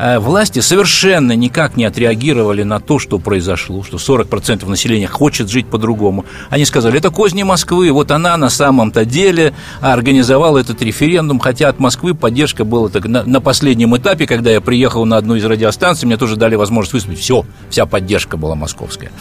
Э, 0.00 0.18
власти 0.18 0.60
совершенно 0.60 1.32
никак 1.32 1.76
не 1.76 1.84
отреагировали 1.84 2.62
на 2.62 2.80
то, 2.90 2.98
что 2.98 3.20
произошло, 3.20 3.84
что 3.84 3.98
40% 3.98 4.68
населения 4.68 5.06
хочет 5.06 5.48
жить 5.48 5.68
по-другому. 5.68 6.24
Они 6.48 6.64
сказали, 6.64 6.98
это 6.98 7.10
козни 7.10 7.44
Москвы, 7.44 7.92
вот 7.92 8.10
она 8.10 8.36
на 8.36 8.50
самом-то 8.50 9.04
деле 9.04 9.54
организовала 9.80 10.58
этот 10.58 10.82
референдум, 10.82 11.38
хотя 11.38 11.68
от 11.68 11.78
Москвы 11.78 12.14
поддержка 12.14 12.64
была 12.64 12.88
так, 12.88 13.06
на, 13.06 13.22
на 13.22 13.40
последнем 13.40 13.96
этапе, 13.96 14.26
когда 14.26 14.50
я 14.50 14.60
приехал 14.60 15.04
на 15.04 15.18
одну 15.18 15.36
из 15.36 15.44
радиостанций, 15.44 16.06
мне 16.06 16.16
тоже 16.16 16.34
дали 16.34 16.56
возможность 16.56 16.94
выступить, 16.94 17.20
все, 17.20 17.46
вся 17.68 17.86
поддержка 17.86 18.36
была 18.36 18.56
московская. 18.56 19.12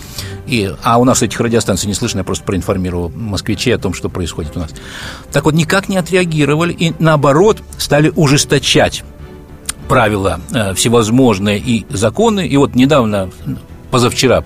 И, 0.47 0.73
а 0.81 0.97
у 0.97 1.03
нас 1.03 1.21
этих 1.21 1.39
радиостанций 1.39 1.85
не 1.85 1.93
слышно, 1.93 2.17
я 2.17 2.23
просто 2.23 2.45
проинформировал 2.45 3.11
москвичей 3.13 3.75
о 3.75 3.77
том, 3.77 3.93
что 3.93 4.09
происходит 4.09 4.57
у 4.57 4.61
нас. 4.61 4.71
Так 5.31 5.45
вот, 5.45 5.53
никак 5.53 5.89
не 5.89 5.97
отреагировали 5.97 6.73
и, 6.73 6.95
наоборот, 6.97 7.61
стали 7.77 8.11
ужесточать 8.15 9.03
правила 9.89 10.39
э, 10.53 10.73
всевозможные 10.75 11.57
и 11.57 11.85
законы. 11.89 12.47
И 12.47 12.55
вот 12.55 12.75
недавно, 12.75 13.29
позавчера, 13.91 14.45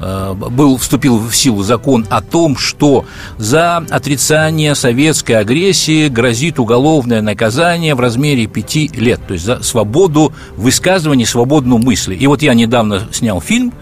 э, 0.00 0.32
был, 0.34 0.78
вступил 0.78 1.18
в 1.18 1.36
силу 1.36 1.62
закон 1.62 2.06
о 2.08 2.22
том, 2.22 2.56
что 2.56 3.04
за 3.36 3.76
отрицание 3.90 4.74
советской 4.74 5.32
агрессии 5.32 6.08
грозит 6.08 6.58
уголовное 6.58 7.20
наказание 7.20 7.94
в 7.94 8.00
размере 8.00 8.46
пяти 8.46 8.90
лет, 8.94 9.20
то 9.28 9.34
есть 9.34 9.44
за 9.44 9.62
свободу 9.62 10.32
высказывания, 10.56 11.26
свободную 11.26 11.78
мысли. 11.78 12.16
И 12.16 12.26
вот 12.26 12.42
я 12.42 12.54
недавно 12.54 13.08
снял 13.12 13.40
фильм 13.40 13.72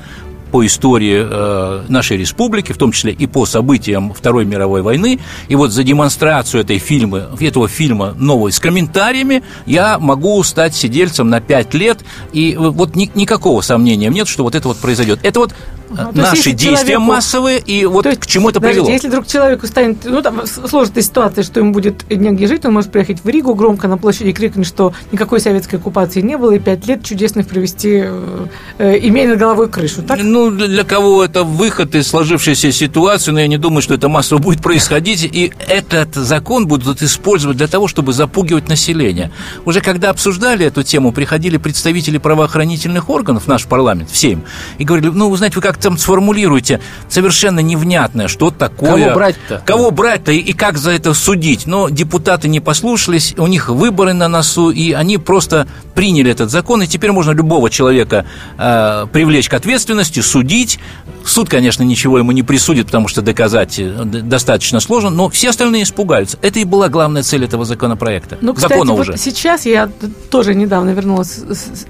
по 0.57 0.65
истории 0.65 1.23
э, 1.23 1.85
нашей 1.89 2.17
республики, 2.17 2.73
в 2.73 2.79
том 2.79 2.91
числе 2.91 3.13
и 3.13 3.27
по 3.27 3.45
событиям 3.45 4.15
Второй 4.15 4.47
мировой 4.47 4.81
войны. 4.81 5.21
И 5.49 5.55
вот 5.55 5.71
за 5.71 5.83
демонстрацию 5.83 6.63
этой 6.63 6.79
фильма, 6.79 7.29
этого 7.39 7.69
фильма 7.69 8.15
новой 8.17 8.53
с 8.53 8.59
комментариями 8.59 9.43
я 9.67 9.99
могу 9.99 10.43
стать 10.45 10.75
сидельцем 10.75 11.29
на 11.29 11.43
пять 11.43 11.75
лет. 11.75 11.99
И 12.33 12.57
вот 12.59 12.97
ни, 12.97 13.11
никакого 13.15 13.61
сомнения 13.61 14.09
нет, 14.09 14.29
что 14.29 14.45
вот 14.45 14.55
это 14.55 14.69
вот 14.69 14.79
произойдет. 14.79 15.21
Это 15.25 15.41
вот 15.41 15.55
ну, 15.97 16.23
наши 16.23 16.53
действия 16.53 16.95
человеку... 16.95 17.01
массовые, 17.03 17.59
и 17.59 17.85
вот 17.85 18.07
есть, 18.07 18.21
к 18.21 18.27
чему 18.27 18.51
это 18.51 18.61
привело. 18.61 18.89
Если 18.89 19.09
вдруг 19.09 19.27
человеку 19.27 19.67
станет, 19.67 19.99
ну, 20.05 20.23
там, 20.23 20.47
сложная 20.47 21.03
ситуация, 21.03 21.45
что 21.45 21.61
ему 21.61 21.73
будет 21.73 22.09
негде 22.11 22.47
жить, 22.47 22.65
он 22.65 22.75
может 22.75 22.93
приехать 22.93 23.23
в 23.23 23.29
Ригу 23.29 23.55
громко 23.55 23.89
на 23.89 23.99
площади 23.99 24.33
крикнуть, 24.33 24.67
что 24.67 24.93
никакой 25.13 25.41
советской 25.41 25.77
оккупации 25.77 26.21
не 26.21 26.37
было, 26.37 26.53
и 26.53 26.59
пять 26.59 26.87
лет 26.87 27.05
чудесных 27.05 27.49
провести, 27.49 28.03
э, 28.05 28.47
э, 28.79 28.99
имея 29.03 29.29
над 29.29 29.39
головой 29.39 29.69
крышу, 29.69 30.03
так? 30.03 30.19
Ну, 30.23 30.51
для 30.51 30.85
кого 30.85 31.25
это 31.25 31.45
выход 31.45 31.95
из 31.95 32.09
сложившейся 32.09 32.73
ситуации, 32.73 33.31
но 33.31 33.41
я 33.41 33.47
не 33.47 33.59
думаю, 33.59 33.83
что 33.83 33.95
это 33.95 34.09
массово 34.09 34.39
будет 34.39 34.63
происходить, 34.63 35.25
и 35.25 35.53
этот 35.67 36.15
закон 36.15 36.67
будут 36.67 37.03
использовать 37.03 37.57
для 37.57 37.67
того, 37.67 37.89
чтобы 37.89 38.13
запугивать 38.13 38.69
население. 38.69 39.31
Уже 39.65 39.81
когда 39.81 40.11
обсуждали 40.11 40.67
эту 40.67 40.83
тему, 40.83 41.13
приходили 41.13 41.57
представители 41.57 42.19
правоохранительных 42.19 43.11
органов 43.11 43.47
наш 43.47 43.67
парламент, 43.67 44.11
все 44.11 44.33
им, 44.33 44.45
и 44.79 44.85
говорили, 44.85 45.09
ну, 45.09 45.31
вы 45.31 45.37
знаете, 45.37 45.57
вы 45.57 45.63
как-то 45.63 45.86
там 45.87 45.99
сформулируете 45.99 46.81
совершенно 47.09 47.61
невнятное, 47.61 48.27
что 48.27 48.51
такое... 48.51 49.05
Кого 49.05 49.15
брать-то? 49.15 49.63
Кого 49.65 49.91
брать-то 49.93 50.33
и, 50.33 50.39
и 50.39 50.53
как 50.53 50.79
за 50.79 50.91
это 50.91 51.15
судить? 51.15 51.67
Но 51.67 51.89
депутаты 51.89 52.49
не 52.49 52.59
послушались, 52.59 53.35
у 53.39 53.47
них 53.47 53.69
выборы 53.69 54.13
на 54.13 54.27
носу, 54.27 54.71
и 54.71 54.91
они 54.91 55.17
просто 55.17 55.69
приняли 55.95 56.31
этот 56.33 56.51
закон, 56.51 56.83
и 56.83 56.89
теперь 56.89 57.13
можно 57.13 57.31
любого 57.31 57.71
человека 57.71 58.27
э, 58.59 59.07
привлечь 59.13 59.49
к 59.49 59.55
ответственности, 59.55 60.19
судить. 60.21 60.81
Суд, 61.25 61.49
конечно, 61.49 61.85
ничего 61.85 62.19
ему 62.19 62.33
не 62.33 62.43
присудит, 62.43 62.87
потому 62.87 63.07
что 63.07 63.23
доказать 63.23 63.79
э, 63.79 64.05
достаточно 64.05 64.81
сложно, 64.81 65.11
но 65.11 65.29
все 65.29 65.51
остальные 65.51 65.85
испугаются. 65.85 66.37
Это 66.43 66.59
и 66.59 66.65
была 66.65 66.89
главная 66.89 67.23
цель 67.23 67.45
этого 67.45 67.65
законопроекта. 67.65 68.39
Ну, 68.41 68.55
кстати, 68.55 68.73
Закона 68.73 68.93
вот 68.93 69.09
уже. 69.09 69.17
сейчас 69.17 69.67
я 69.67 69.89
тоже 70.31 70.55
недавно 70.57 70.91
вернулась 70.91 71.39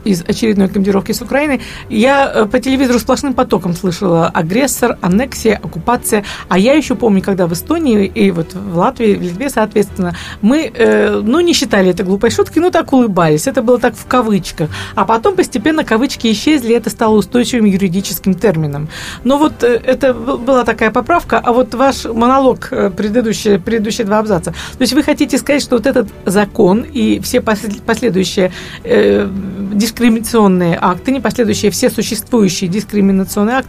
из 0.04 0.22
очередной 0.22 0.68
командировки 0.68 1.12
с 1.12 1.22
Украины. 1.22 1.62
Я 1.88 2.30
э, 2.30 2.44
по 2.44 2.60
телевизору 2.60 2.98
сплошным 2.98 3.32
потоком 3.32 3.74
слышала 3.76 4.26
агрессор, 4.28 4.98
аннексия, 5.00 5.60
оккупация. 5.62 6.24
А 6.48 6.58
я 6.58 6.72
еще 6.72 6.94
помню, 6.94 7.22
когда 7.22 7.46
в 7.46 7.52
Эстонии 7.52 8.06
и 8.06 8.30
вот 8.30 8.54
в 8.54 8.76
Латвии, 8.76 9.14
в 9.14 9.22
Литве, 9.22 9.50
соответственно, 9.50 10.16
мы, 10.42 10.70
э, 10.74 11.20
ну, 11.22 11.40
не 11.40 11.52
считали 11.52 11.90
это 11.90 12.02
глупой 12.02 12.30
шуткой, 12.30 12.62
ну, 12.62 12.70
так 12.70 12.92
улыбались. 12.92 13.46
Это 13.46 13.62
было 13.62 13.78
так 13.78 13.94
в 13.94 14.06
кавычках. 14.06 14.70
А 14.94 15.04
потом 15.04 15.36
постепенно 15.36 15.84
кавычки 15.84 16.30
исчезли, 16.32 16.72
и 16.72 16.76
это 16.76 16.90
стало 16.90 17.14
устойчивым 17.16 17.66
юридическим 17.66 18.34
термином. 18.34 18.88
Но 19.24 19.38
вот 19.38 19.62
э, 19.62 19.80
это 19.84 20.14
была 20.14 20.64
такая 20.64 20.90
поправка, 20.90 21.38
а 21.38 21.52
вот 21.52 21.74
ваш 21.74 22.04
монолог, 22.04 22.68
э, 22.70 22.90
предыдущие, 22.90 23.58
предыдущие 23.58 24.06
два 24.06 24.18
абзаца. 24.18 24.52
То 24.52 24.82
есть 24.82 24.92
вы 24.92 25.02
хотите 25.02 25.38
сказать, 25.38 25.62
что 25.62 25.76
вот 25.76 25.86
этот 25.86 26.08
закон 26.24 26.82
и 26.82 27.20
все 27.20 27.40
последующие 27.40 28.52
э, 28.84 29.28
дискриминационные 29.72 30.78
акты, 30.80 31.12
не 31.12 31.20
последующие, 31.20 31.70
все 31.70 31.90
существующие 31.90 32.68
дискриминационные 32.70 33.56
акты, 33.56 33.65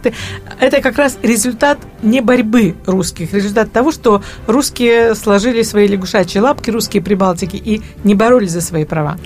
это 0.60 0.80
как 0.80 0.98
раз 0.98 1.18
результат 1.22 1.78
не 2.02 2.20
борьбы 2.20 2.76
русских, 2.86 3.32
результат 3.32 3.72
того, 3.72 3.92
что 3.92 4.22
русские 4.46 5.14
сложили 5.14 5.62
свои 5.62 5.86
лягушачьи 5.88 6.40
лапки, 6.40 6.70
русские 6.70 7.02
прибалтики, 7.02 7.56
и 7.56 7.82
не 8.04 8.14
боролись 8.14 8.52
за 8.52 8.60
свои 8.60 8.84
права. 8.84 9.18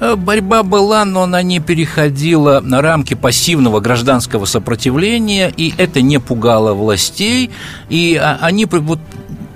Э, 0.00 0.14
борьба 0.16 0.62
была, 0.62 1.04
но 1.04 1.22
она 1.22 1.42
не 1.42 1.60
переходила 1.60 2.60
на 2.60 2.82
рамки 2.82 3.14
пассивного 3.14 3.80
гражданского 3.80 4.44
сопротивления, 4.44 5.52
и 5.56 5.72
это 5.78 6.02
не 6.02 6.18
пугало 6.18 6.74
властей, 6.74 7.50
и 7.88 8.16
а, 8.16 8.38
они 8.40 8.66
вот 8.66 9.00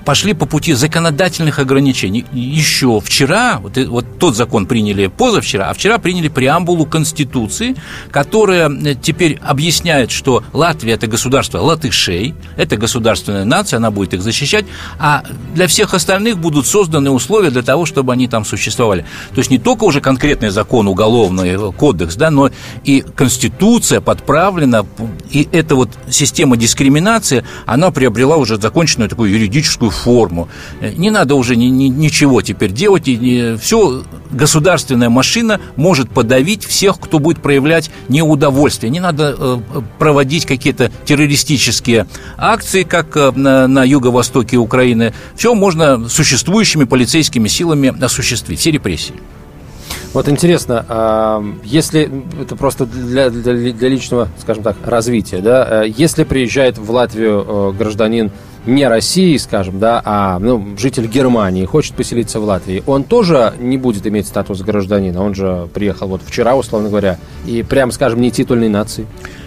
пошли 0.04 0.34
по 0.34 0.46
пути 0.46 0.72
законодательных 0.72 1.58
ограничений. 1.58 2.24
Еще 2.32 3.00
вчера, 3.00 3.58
вот, 3.60 3.76
вот 3.76 4.18
тот 4.18 4.36
закон 4.36 4.66
приняли 4.66 5.06
позавчера, 5.06 5.70
а 5.70 5.74
вчера 5.74 5.98
приняли 5.98 6.28
преамбулу 6.28 6.86
Конституции, 6.86 7.76
которая 8.10 8.70
э, 8.70 8.94
теперь 8.94 9.38
объясняет, 9.42 10.10
что 10.10 10.42
Латвия– 10.52 10.92
это 10.94 11.06
государство 11.06 11.58
латышей, 11.58 12.34
это 12.56 12.76
государственная 12.76 13.44
нация, 13.44 13.78
она 13.78 13.90
будет 13.90 14.14
их 14.14 14.22
защищать, 14.22 14.64
а 14.98 15.24
для 15.54 15.66
всех 15.66 15.94
остальных 15.94 16.38
будут 16.38 16.66
созданы 16.66 17.10
условия 17.10 17.50
для 17.50 17.62
того, 17.62 17.86
чтобы 17.86 18.12
они 18.12 18.28
там 18.28 18.44
существовали. 18.44 19.04
То 19.34 19.38
есть 19.38 19.50
не 19.50 19.58
только 19.58 19.84
уже 19.84 20.00
конкретный 20.00 20.50
закон, 20.50 20.88
уголовный 20.88 21.50
э, 21.50 21.72
кодекс, 21.72 22.16
да, 22.16 22.30
но 22.30 22.50
и 22.84 23.04
Конституция 23.14 24.00
подправлена, 24.00 24.86
и 25.30 25.48
эта 25.52 25.74
вот 25.74 25.90
система 26.08 26.56
дискриминации, 26.56 27.44
она 27.66 27.90
приобрела 27.90 28.36
уже 28.36 28.56
законченную 28.56 29.08
такую 29.08 29.30
юридическую 29.30 29.89
свою 29.90 30.20
форму. 30.20 30.48
Не 30.80 31.10
надо 31.10 31.34
уже 31.34 31.56
ни, 31.56 31.66
ни, 31.66 31.88
ничего 31.88 32.42
теперь 32.42 32.72
делать. 32.72 33.08
И, 33.08 33.16
не, 33.16 33.56
все 33.56 34.02
государственная 34.30 35.10
машина 35.10 35.60
может 35.76 36.10
подавить 36.10 36.64
всех, 36.64 36.98
кто 36.98 37.18
будет 37.18 37.42
проявлять 37.42 37.90
неудовольствие. 38.08 38.90
Не 38.90 39.00
надо 39.00 39.34
э, 39.36 39.58
проводить 39.98 40.46
какие-то 40.46 40.90
террористические 41.04 42.06
акции, 42.36 42.82
как 42.82 43.16
э, 43.16 43.32
на, 43.32 43.66
на 43.66 43.84
юго-востоке 43.84 44.56
Украины. 44.56 45.12
Все 45.36 45.54
можно 45.54 46.08
существующими 46.08 46.84
полицейскими 46.84 47.48
силами 47.48 47.92
осуществить, 48.02 48.60
все 48.60 48.70
репрессии. 48.70 49.14
Вот 50.12 50.28
интересно, 50.28 50.84
а, 50.88 51.44
если 51.62 52.10
это 52.42 52.56
просто 52.56 52.84
для, 52.84 53.30
для, 53.30 53.72
для 53.72 53.88
личного, 53.88 54.28
скажем 54.40 54.64
так, 54.64 54.76
развития, 54.84 55.38
да, 55.38 55.84
э, 55.84 55.88
если 55.96 56.24
приезжает 56.24 56.78
в 56.78 56.90
Латвию 56.90 57.72
гражданин 57.78 58.32
не 58.66 58.86
России, 58.86 59.36
скажем, 59.36 59.78
да, 59.78 60.02
а 60.04 60.38
ну, 60.38 60.76
житель 60.78 61.06
Германии 61.06 61.64
хочет 61.64 61.94
поселиться 61.94 62.40
в 62.40 62.44
Латвии, 62.44 62.82
он 62.86 63.04
тоже 63.04 63.54
не 63.58 63.78
будет 63.78 64.06
иметь 64.06 64.26
статус 64.26 64.60
гражданина. 64.60 65.22
Он 65.22 65.34
же 65.34 65.68
приехал 65.72 66.08
вот 66.08 66.22
вчера, 66.24 66.56
условно 66.56 66.88
говоря, 66.88 67.18
и 67.46 67.62
прям, 67.62 67.90
скажем, 67.92 68.20
не 68.20 68.30
титульной 68.30 68.68
нации. 68.68 69.06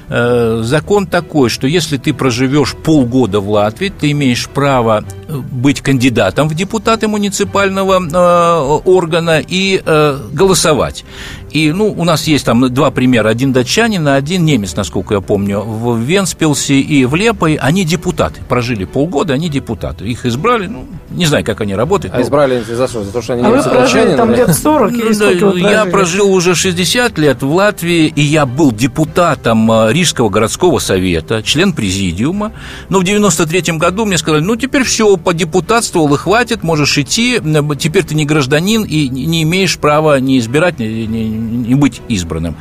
Э, 0.10 0.62
закон 0.64 1.08
такой, 1.08 1.50
что 1.50 1.68
если 1.68 1.98
ты 1.98 2.14
проживешь 2.14 2.76
полгода 2.76 3.40
в 3.40 3.50
Латвии, 3.50 3.90
ты 3.90 4.12
имеешь 4.12 4.50
право 4.50 5.04
э, 5.28 5.38
быть 5.38 5.82
кандидатом 5.82 6.50
в 6.50 6.56
депутаты 6.56 7.08
муниципального 7.08 8.00
э, 8.02 8.82
органа 8.86 9.40
и 9.40 9.82
э, 9.84 10.20
голосовать. 10.32 11.06
И, 11.54 11.72
ну, 11.72 11.94
у 11.96 12.04
нас 12.04 12.26
есть 12.26 12.46
там 12.46 12.74
два 12.74 12.90
примера. 12.90 13.30
Один 13.30 13.54
датчанин, 13.54 14.08
а 14.08 14.16
один 14.16 14.44
немец, 14.44 14.76
насколько 14.76 15.14
я 15.14 15.22
помню. 15.22 15.62
В 15.62 16.00
Венспилсе 16.00 16.80
и 16.80 17.06
в 17.06 17.14
Лепой 17.14 17.56
они 17.56 17.86
депутаты. 17.86 18.42
Прожили 18.50 18.86
полгода, 18.86 19.36
они 19.36 19.50
депутаты. 19.50 20.06
Их 20.06 20.26
избрали, 20.26 20.66
ну, 20.66 20.86
не 21.12 21.28
знаю, 21.28 21.46
как 21.46 21.62
они 21.62 21.76
работают. 21.76 22.16
А 22.16 22.18
но... 22.18 22.24
избрали 22.24 22.64
за 22.64 22.88
что? 22.88 23.04
За 23.04 23.12
то, 23.12 23.22
что 23.22 23.34
они 23.34 23.44
а 23.44 23.50
немцы 23.50 23.70
вы 23.70 23.76
прожили 23.76 24.16
там 24.16 24.32
лет 24.32 24.54
40 24.54 24.94
или 24.94 25.14
сколько 25.14 25.50
вы 25.52 25.60
Я 25.60 25.86
прожил 25.86 26.34
уже 26.34 26.56
60 26.56 27.18
лет 27.20 27.44
в 27.44 27.54
Латвии, 27.54 28.12
и 28.16 28.22
я 28.22 28.48
был 28.48 28.72
депутатом 28.72 29.72
э, 29.72 29.94
Рижского 29.94 30.30
городского 30.30 30.80
совета, 30.80 31.44
член 31.44 31.74
президиума. 31.74 32.52
Но 32.90 33.00
в 33.00 33.04
93 33.04 33.78
году 33.78 34.06
мне 34.06 34.18
сказали, 34.18 34.42
ну, 34.42 34.56
теперь 34.56 34.84
все, 34.84 35.18
по 35.18 35.34
депутатству 35.34 36.12
и 36.12 36.18
хватит, 36.18 36.64
можешь 36.64 36.98
идти, 36.98 37.40
теперь 37.78 38.04
ты 38.04 38.16
не 38.16 38.26
гражданин 38.26 38.84
и 38.84 39.08
не 39.08 39.44
имеешь 39.44 39.78
права 39.78 40.20
не 40.20 40.40
избирать, 40.40 40.80
не, 40.80 41.06
не, 41.44 41.76
быть 41.76 42.02
избранным. 42.08 42.56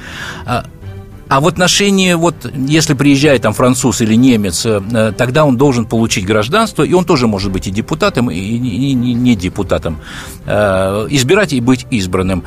А 1.32 1.40
в 1.40 1.46
отношении, 1.46 2.12
вот, 2.12 2.34
если 2.54 2.92
приезжает 2.92 3.40
там 3.40 3.54
француз 3.54 4.02
или 4.02 4.12
немец, 4.12 4.66
э, 4.66 5.12
тогда 5.16 5.46
он 5.46 5.56
должен 5.56 5.86
получить 5.86 6.26
гражданство, 6.26 6.82
и 6.82 6.92
он 6.92 7.06
тоже 7.06 7.26
может 7.26 7.50
быть 7.50 7.66
и 7.66 7.70
депутатом, 7.70 8.30
и 8.30 8.58
не 8.92 9.34
депутатом, 9.34 9.98
э, 10.44 11.06
избирать 11.08 11.54
и 11.54 11.60
быть 11.62 11.86
избранным. 11.90 12.44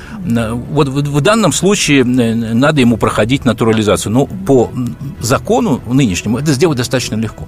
Вот 0.70 0.88
в 0.90 1.22
данном 1.22 1.52
случае 1.52 2.04
надо 2.04 2.82
ему 2.82 2.98
проходить 2.98 3.44
натурализацию. 3.44 4.12
Но 4.12 4.28
по 4.28 4.70
закону 5.20 5.82
нынешнему 5.88 6.38
это 6.38 6.52
сделать 6.52 6.78
достаточно 6.78 7.16
легко. 7.16 7.48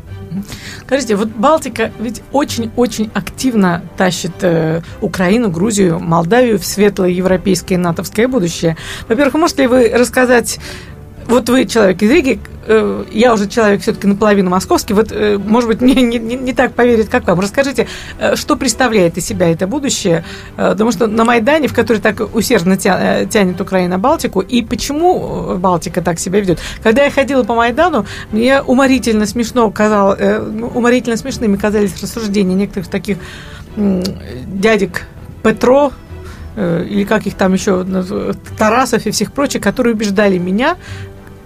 Скажите, 0.88 1.16
вот 1.16 1.28
Балтика 1.28 1.92
ведь 2.00 2.24
очень-очень 2.32 3.12
активно 3.14 3.84
тащит 3.96 4.32
э, 4.42 4.82
Украину, 5.02 5.52
Грузию, 5.52 6.00
Молдавию 6.00 6.58
в 6.58 6.66
светлое 6.66 7.10
европейское 7.10 7.78
натовское 7.78 8.28
будущее. 8.28 8.76
Во-первых, 9.08 9.36
можете 9.36 9.64
ли 9.64 9.68
вы 9.68 9.90
рассказать 9.90 10.60
вот 11.28 11.50
вы 11.50 11.66
человек 11.66 12.02
из 12.02 12.10
Риги, 12.10 12.40
э, 12.68 13.04
я 13.12 13.34
уже 13.34 13.48
человек 13.48 13.82
все-таки 13.82 14.08
наполовину 14.08 14.50
московский, 14.50 14.94
вот, 14.94 15.12
э, 15.12 15.38
может 15.38 15.70
быть, 15.70 15.82
мне 15.82 15.96
не, 15.96 16.20
не, 16.20 16.36
не 16.36 16.54
так 16.54 16.74
поверит, 16.74 17.10
как 17.10 17.28
вам. 17.28 17.40
Расскажите, 17.40 17.88
э, 18.20 18.36
что 18.36 18.56
представляет 18.56 19.18
из 19.18 19.26
себя 19.26 19.52
это 19.52 19.68
будущее? 19.68 20.24
Потому 20.56 20.92
что 20.92 21.08
на 21.08 21.26
Майдане, 21.26 21.68
в 21.68 21.74
который 21.74 22.00
так 22.00 22.34
усердно 22.34 22.78
тя, 22.78 23.26
тянет 23.26 23.60
Украина 23.60 24.00
Балтику, 24.00 24.40
и 24.40 24.62
почему 24.62 25.58
Балтика 25.58 26.02
так 26.02 26.20
себя 26.20 26.40
ведет? 26.40 26.60
Когда 26.82 27.04
я 27.04 27.12
ходила 27.12 27.44
по 27.44 27.56
Майдану, 27.56 28.06
мне 28.32 28.62
уморительно 28.62 29.26
смешно 29.26 29.70
казалось, 29.70 30.20
уморительно 30.74 31.18
смешными 31.18 31.58
казались 31.58 32.02
рассуждения 32.02 32.56
некоторых 32.56 32.88
таких 32.88 33.18
дядек 33.76 35.04
Петро, 35.44 35.92
или 36.56 37.04
как 37.04 37.28
их 37.28 37.36
там 37.36 37.54
еще, 37.54 37.86
Тарасов 38.58 39.06
и 39.06 39.12
всех 39.12 39.32
прочих, 39.32 39.62
которые 39.62 39.94
убеждали 39.94 40.38
меня, 40.38 40.78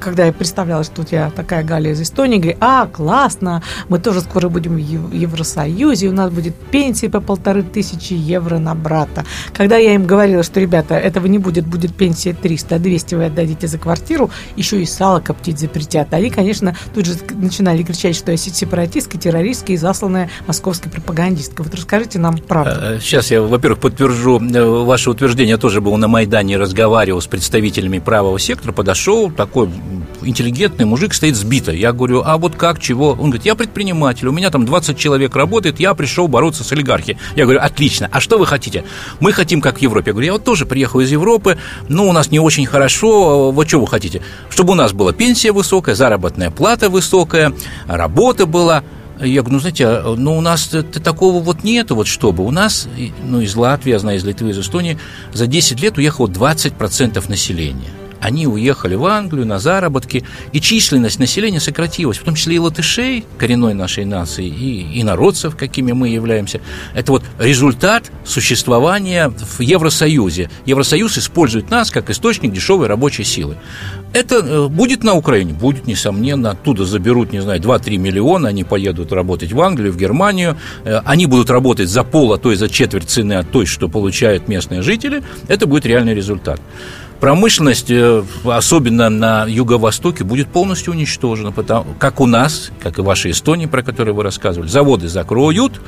когда 0.01 0.25
я 0.25 0.33
представляла, 0.33 0.83
что 0.83 0.97
тут 0.97 1.11
я 1.11 1.29
такая 1.29 1.63
Галя 1.63 1.91
из 1.91 2.01
Эстонии, 2.01 2.39
говорю, 2.39 2.57
а, 2.59 2.87
классно, 2.87 3.63
мы 3.87 3.99
тоже 3.99 4.21
скоро 4.21 4.49
будем 4.49 4.75
в 4.75 5.13
Евросоюзе, 5.13 6.07
у 6.09 6.13
нас 6.13 6.31
будет 6.31 6.55
пенсия 6.55 7.09
по 7.09 7.21
полторы 7.21 7.63
тысячи 7.63 8.13
евро 8.13 8.57
на 8.57 8.75
брата. 8.75 9.23
Когда 9.53 9.77
я 9.77 9.95
им 9.95 10.05
говорила, 10.05 10.43
что, 10.43 10.59
ребята, 10.59 10.95
этого 10.95 11.27
не 11.27 11.37
будет, 11.37 11.65
будет 11.65 11.95
пенсия 11.95 12.33
300, 12.33 12.75
а 12.75 12.79
200 12.79 13.15
вы 13.15 13.25
отдадите 13.25 13.67
за 13.67 13.77
квартиру, 13.77 14.29
еще 14.55 14.81
и 14.81 14.85
сало 14.85 15.19
коптить 15.19 15.59
запретят. 15.59 16.13
Они, 16.13 16.29
конечно, 16.29 16.75
тут 16.93 17.05
же 17.05 17.13
начинали 17.31 17.83
кричать, 17.83 18.15
что 18.15 18.31
я 18.31 18.37
сепаратистка, 18.37 19.17
террористка 19.17 19.73
и 19.73 19.77
засланная 19.77 20.29
московская 20.47 20.89
пропагандистка. 20.89 21.63
Вот 21.63 21.73
расскажите 21.73 22.19
нам 22.19 22.37
правду. 22.37 22.71
Э, 22.81 22.99
сейчас 22.99 23.31
я, 23.31 23.41
во-первых, 23.41 23.79
подтвержу 23.79 24.41
э, 24.41 24.63
ваше 24.63 25.11
утверждение. 25.11 25.51
Я 25.51 25.57
тоже 25.57 25.81
был 25.81 25.95
на 25.97 26.07
Майдане, 26.07 26.57
разговаривал 26.57 27.21
с 27.21 27.27
представителями 27.27 27.99
правого 27.99 28.39
сектора, 28.39 28.71
подошел 28.71 29.29
такой 29.31 29.69
интеллигентный 30.21 30.85
мужик 30.85 31.13
стоит 31.13 31.35
сбито. 31.35 31.71
Я 31.71 31.93
говорю, 31.93 32.23
а 32.25 32.37
вот 32.37 32.55
как, 32.55 32.79
чего? 32.79 33.11
Он 33.11 33.29
говорит, 33.29 33.45
я 33.45 33.55
предприниматель, 33.55 34.27
у 34.27 34.31
меня 34.31 34.49
там 34.49 34.65
20 34.65 34.97
человек 34.97 35.35
работает, 35.35 35.79
я 35.79 35.93
пришел 35.93 36.27
бороться 36.27 36.63
с 36.63 36.71
олигархией. 36.71 37.17
Я 37.35 37.43
говорю, 37.45 37.59
отлично, 37.61 38.09
а 38.11 38.19
что 38.19 38.37
вы 38.37 38.45
хотите? 38.45 38.83
Мы 39.19 39.31
хотим, 39.31 39.61
как 39.61 39.79
в 39.79 39.81
Европе. 39.81 40.09
Я 40.09 40.13
говорю, 40.13 40.25
я 40.25 40.33
вот 40.33 40.43
тоже 40.43 40.65
приехал 40.65 40.99
из 40.99 41.11
Европы, 41.11 41.57
но 41.87 42.07
у 42.07 42.11
нас 42.11 42.31
не 42.31 42.39
очень 42.39 42.65
хорошо, 42.65 43.51
вот 43.51 43.67
что 43.67 43.79
вы 43.79 43.87
хотите? 43.87 44.21
Чтобы 44.49 44.73
у 44.73 44.75
нас 44.75 44.93
была 44.93 45.13
пенсия 45.13 45.51
высокая, 45.51 45.95
заработная 45.95 46.51
плата 46.51 46.89
высокая, 46.89 47.53
работа 47.87 48.45
была. 48.45 48.83
Я 49.19 49.41
говорю, 49.41 49.55
ну, 49.55 49.59
знаете, 49.59 50.01
ну, 50.17 50.37
у 50.37 50.41
нас 50.41 50.71
такого 51.03 51.43
вот 51.43 51.63
нету, 51.63 51.95
вот 51.95 52.07
чтобы. 52.07 52.43
У 52.43 52.51
нас, 52.51 52.87
ну, 53.23 53.39
из 53.39 53.55
Латвии, 53.55 53.91
я 53.91 53.99
знаю, 53.99 54.17
из 54.17 54.23
Литвы, 54.23 54.49
из 54.49 54.59
Эстонии, 54.59 54.97
за 55.31 55.45
10 55.45 55.79
лет 55.79 55.97
уехало 55.97 56.27
20% 56.27 57.29
населения 57.29 58.00
они 58.21 58.47
уехали 58.47 58.95
в 58.95 59.05
Англию 59.05 59.45
на 59.45 59.59
заработки, 59.59 60.23
и 60.53 60.61
численность 60.61 61.19
населения 61.19 61.59
сократилась, 61.59 62.17
в 62.17 62.23
том 62.23 62.35
числе 62.35 62.55
и 62.55 62.59
латышей, 62.59 63.25
коренной 63.37 63.73
нашей 63.73 64.05
нации, 64.05 64.47
и 64.47 65.01
инородцев, 65.01 65.57
какими 65.57 65.91
мы 65.91 66.09
являемся. 66.09 66.61
Это 66.93 67.11
вот 67.11 67.23
результат 67.39 68.11
существования 68.23 69.29
в 69.29 69.59
Евросоюзе. 69.59 70.49
Евросоюз 70.65 71.17
использует 71.17 71.71
нас 71.71 71.89
как 71.89 72.09
источник 72.09 72.53
дешевой 72.53 72.87
рабочей 72.87 73.23
силы. 73.23 73.57
Это 74.13 74.35
э, 74.35 74.67
будет 74.67 75.03
на 75.03 75.13
Украине? 75.13 75.53
Будет, 75.53 75.87
несомненно. 75.87 76.51
Оттуда 76.51 76.85
заберут, 76.85 77.31
не 77.31 77.41
знаю, 77.41 77.61
2-3 77.61 77.97
миллиона, 77.97 78.49
они 78.49 78.63
поедут 78.63 79.13
работать 79.13 79.53
в 79.53 79.61
Англию, 79.61 79.93
в 79.93 79.97
Германию. 79.97 80.57
Э, 80.83 80.99
они 81.05 81.25
будут 81.25 81.49
работать 81.49 81.89
за 81.89 82.03
пол, 82.03 82.33
а 82.33 82.37
то 82.37 82.51
и 82.51 82.55
за 82.55 82.69
четверть 82.69 83.09
цены 83.09 83.33
от 83.33 83.49
той, 83.51 83.65
что 83.65 83.87
получают 83.87 84.47
местные 84.47 84.81
жители. 84.81 85.23
Это 85.47 85.65
будет 85.65 85.85
реальный 85.85 86.13
результат 86.13 86.59
промышленность, 87.21 87.91
э, 87.91 88.23
особенно 88.43 89.09
на 89.09 89.45
юго-востоке, 89.45 90.23
будет 90.23 90.47
полностью 90.47 90.91
уничтожена, 90.93 91.51
потому, 91.51 91.85
как 91.99 92.19
у 92.19 92.25
нас, 92.25 92.71
как 92.81 92.97
и 92.97 93.01
в 93.01 93.05
вашей 93.05 93.31
Эстонии, 93.31 93.67
про 93.67 93.83
которую 93.83 94.15
вы 94.15 94.23
рассказывали. 94.23 94.67
Заводы 94.67 95.07
закроют, 95.07 95.79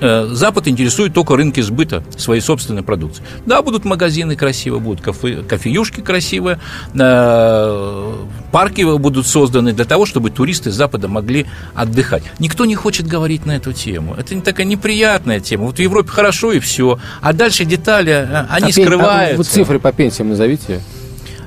Запад 0.00 0.68
интересует 0.68 1.14
только 1.14 1.36
рынки 1.36 1.60
сбыта 1.60 2.02
своей 2.16 2.40
собственной 2.40 2.82
продукции. 2.82 3.22
Да, 3.46 3.62
будут 3.62 3.84
магазины 3.84 4.36
красивые, 4.36 4.80
будут 4.80 5.02
кофе, 5.02 5.42
кофеюшки 5.42 6.00
красивые, 6.00 6.58
э, 6.94 8.14
парки 8.52 8.82
будут 8.98 9.26
созданы 9.26 9.72
для 9.72 9.84
того, 9.84 10.06
чтобы 10.06 10.30
туристы 10.30 10.70
с 10.70 10.74
Запада 10.74 11.08
могли 11.08 11.46
отдыхать. 11.74 12.22
Никто 12.38 12.64
не 12.64 12.74
хочет 12.74 13.06
говорить 13.06 13.46
на 13.46 13.56
эту 13.56 13.72
тему. 13.72 14.14
Это 14.18 14.34
не 14.34 14.40
такая 14.40 14.66
неприятная 14.66 15.40
тема. 15.40 15.64
Вот 15.64 15.76
в 15.76 15.80
Европе 15.80 16.08
хорошо 16.08 16.52
и 16.52 16.60
все, 16.60 16.98
а 17.20 17.32
дальше 17.32 17.64
детали, 17.64 18.12
э, 18.12 18.46
они 18.48 18.70
а 18.70 18.72
скрываются. 18.72 19.34
А 19.34 19.36
вот 19.36 19.46
цифры 19.46 19.78
по 19.78 19.92
пенсиям 19.92 20.30
назовите. 20.30 20.80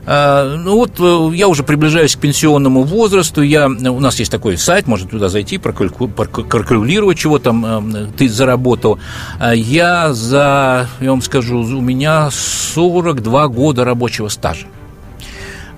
А, 0.05 0.57
ну 0.57 0.75
вот 0.75 0.99
э, 0.99 1.35
я 1.35 1.47
уже 1.47 1.63
приближаюсь 1.63 2.15
к 2.15 2.19
пенсионному 2.19 2.83
возрасту. 2.83 3.41
Я, 3.41 3.67
у 3.67 3.99
нас 3.99 4.19
есть 4.19 4.31
такой 4.31 4.57
сайт, 4.57 4.87
можно 4.87 5.07
туда 5.07 5.29
зайти, 5.29 5.57
прокалькулировать, 5.57 7.17
чего 7.17 7.39
там 7.39 7.95
э, 7.95 8.07
ты 8.17 8.27
заработал. 8.27 8.99
А 9.39 9.53
я 9.53 10.13
за, 10.13 10.87
я 10.99 11.09
вам 11.09 11.21
скажу, 11.21 11.59
у 11.59 11.81
меня 11.81 12.29
42 12.31 13.47
года 13.47 13.85
рабочего 13.85 14.27
стажа 14.27 14.67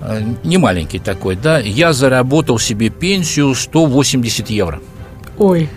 э, 0.00 0.22
не 0.42 0.58
маленький 0.58 0.98
такой, 0.98 1.36
да, 1.36 1.58
я 1.60 1.92
заработал 1.92 2.58
себе 2.58 2.88
пенсию 2.90 3.54
180 3.54 4.50
евро. 4.50 4.80
Ой. 5.38 5.68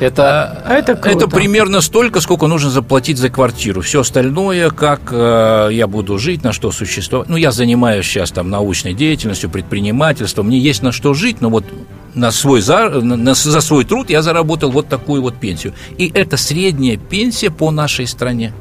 Это, 0.00 0.62
а 0.64 0.74
это, 0.74 0.92
это 0.92 1.28
примерно 1.28 1.82
столько, 1.82 2.20
сколько 2.20 2.46
нужно 2.46 2.70
заплатить 2.70 3.18
за 3.18 3.28
квартиру. 3.28 3.82
Все 3.82 4.00
остальное, 4.00 4.70
как 4.70 5.10
э, 5.12 5.68
я 5.72 5.86
буду 5.86 6.18
жить, 6.18 6.42
на 6.42 6.52
что 6.52 6.72
существовать. 6.72 7.28
Ну, 7.28 7.36
я 7.36 7.52
занимаюсь 7.52 8.06
сейчас 8.06 8.30
там 8.30 8.48
научной 8.48 8.94
деятельностью, 8.94 9.50
предпринимательством. 9.50 10.46
Мне 10.46 10.58
есть 10.58 10.82
на 10.82 10.90
что 10.90 11.12
жить, 11.12 11.42
но 11.42 11.50
вот 11.50 11.64
на 12.14 12.30
свой 12.30 12.62
за, 12.62 12.88
на, 12.88 13.34
за 13.34 13.60
свой 13.60 13.84
труд 13.84 14.08
я 14.08 14.22
заработал 14.22 14.70
вот 14.70 14.88
такую 14.88 15.20
вот 15.20 15.36
пенсию. 15.36 15.74
И 15.98 16.10
это 16.14 16.38
средняя 16.38 16.96
пенсия 16.96 17.50
по 17.50 17.70
нашей 17.70 18.06
стране. 18.06 18.54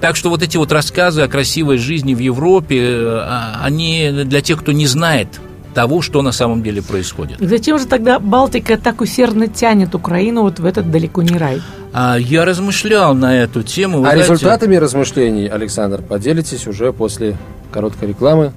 Так 0.00 0.16
что 0.16 0.28
вот 0.28 0.42
эти 0.42 0.58
вот 0.58 0.70
рассказы 0.70 1.22
о 1.22 1.28
красивой 1.28 1.78
жизни 1.78 2.14
в 2.14 2.18
Европе, 2.18 2.78
э, 2.78 3.18
а, 3.22 3.60
они 3.62 4.10
для 4.24 4.42
тех, 4.42 4.60
кто 4.60 4.72
не 4.72 4.86
знает 4.86 5.40
того, 5.74 6.00
что 6.00 6.22
на 6.22 6.32
самом 6.32 6.62
деле 6.62 6.80
происходит. 6.80 7.38
Зачем 7.40 7.78
же 7.78 7.86
тогда 7.86 8.18
Балтика 8.18 8.78
так 8.78 9.00
усердно 9.00 9.48
тянет 9.48 9.94
Украину 9.94 10.42
вот 10.42 10.60
в 10.60 10.64
этот 10.64 10.90
далеко 10.90 11.22
не 11.22 11.36
рай? 11.36 11.60
А, 11.92 12.16
я 12.16 12.44
размышлял 12.44 13.14
на 13.14 13.36
эту 13.36 13.62
тему. 13.62 14.00
Вы 14.00 14.08
а 14.08 14.12
знаете... 14.12 14.32
результатами 14.32 14.76
размышлений, 14.76 15.46
Александр, 15.46 16.02
поделитесь 16.02 16.66
уже 16.66 16.92
после 16.92 17.36
короткой 17.70 18.08
рекламы. 18.08 18.52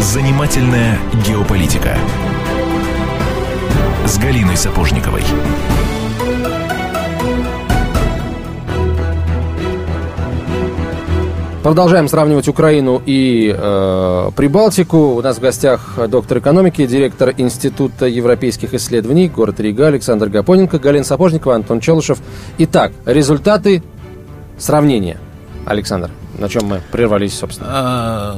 Занимательная 0.00 0.98
геополитика 1.26 1.96
с 4.06 4.18
Галиной 4.18 4.56
Сапожниковой. 4.56 5.22
Продолжаем 11.62 12.06
сравнивать 12.08 12.46
Украину 12.46 13.02
и 13.04 13.54
э, 13.56 14.30
Прибалтику. 14.36 15.16
У 15.16 15.22
нас 15.22 15.38
в 15.38 15.40
гостях 15.40 15.98
доктор 16.08 16.38
экономики, 16.38 16.86
директор 16.86 17.34
Института 17.36 18.06
европейских 18.06 18.74
исследований, 18.74 19.28
город 19.28 19.58
Рига, 19.58 19.88
Александр 19.88 20.28
Гапоненко, 20.28 20.78
Галина 20.78 21.04
Сапожникова, 21.04 21.56
Антон 21.56 21.80
Челышев. 21.80 22.20
Итак, 22.58 22.92
результаты 23.04 23.82
сравнения. 24.56 25.18
Александр, 25.66 26.10
на 26.38 26.48
чем 26.48 26.64
мы 26.66 26.80
прервались, 26.92 27.36
собственно? 27.36 27.68
А, 27.70 28.36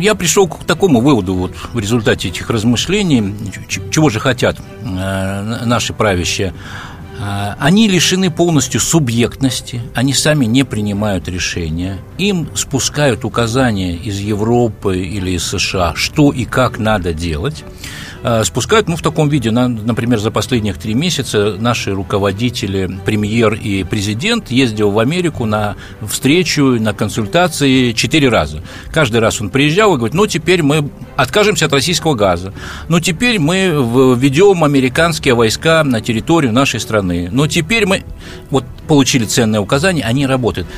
я 0.00 0.14
пришел 0.14 0.46
к 0.46 0.64
такому 0.64 1.00
выводу 1.00 1.34
вот 1.34 1.52
в 1.74 1.78
результате 1.78 2.28
этих 2.28 2.48
размышлений, 2.48 3.34
чего 3.90 4.08
же 4.08 4.20
хотят 4.20 4.56
э, 4.58 5.64
наши 5.64 5.92
правящие 5.92 6.54
они 7.18 7.88
лишены 7.88 8.30
полностью 8.30 8.80
субъектности, 8.80 9.82
они 9.94 10.14
сами 10.14 10.44
не 10.46 10.64
принимают 10.64 11.28
решения, 11.28 11.98
им 12.18 12.48
спускают 12.54 13.24
указания 13.24 13.94
из 13.94 14.18
Европы 14.18 14.98
или 14.98 15.32
из 15.32 15.44
США, 15.44 15.92
что 15.94 16.32
и 16.32 16.44
как 16.44 16.78
надо 16.78 17.12
делать. 17.12 17.64
Э, 18.22 18.44
спускают, 18.44 18.88
ну, 18.88 18.96
в 18.96 19.02
таком 19.02 19.28
виде. 19.28 19.50
На, 19.50 19.68
например, 19.68 20.18
за 20.18 20.30
последних 20.30 20.78
три 20.78 20.94
месяца 20.94 21.56
наши 21.58 21.92
руководители, 21.92 22.98
премьер 23.04 23.54
и 23.54 23.84
президент 23.84 24.50
ездил 24.50 24.90
в 24.90 24.98
Америку 24.98 25.44
на 25.44 25.76
встречу, 26.06 26.78
на 26.80 26.92
консультации 26.94 27.92
четыре 27.92 28.28
раза. 28.28 28.62
Каждый 28.90 29.20
раз 29.20 29.40
он 29.40 29.50
приезжал 29.50 29.94
и 29.94 29.96
говорит, 29.96 30.14
ну, 30.14 30.26
теперь 30.26 30.62
мы 30.62 30.90
откажемся 31.16 31.66
от 31.66 31.72
российского 31.72 32.14
газа. 32.14 32.52
Ну, 32.88 33.00
теперь 33.00 33.38
мы 33.38 33.68
введем 34.16 34.64
американские 34.64 35.34
войска 35.34 35.84
на 35.84 36.00
территорию 36.00 36.52
нашей 36.52 36.80
страны. 36.80 37.28
Ну, 37.30 37.46
теперь 37.46 37.86
мы 37.86 38.02
вот 38.50 38.64
получили 38.86 39.24
ценное 39.24 39.60
указание, 39.60 40.04
они 40.04 40.26
работают. 40.26 40.68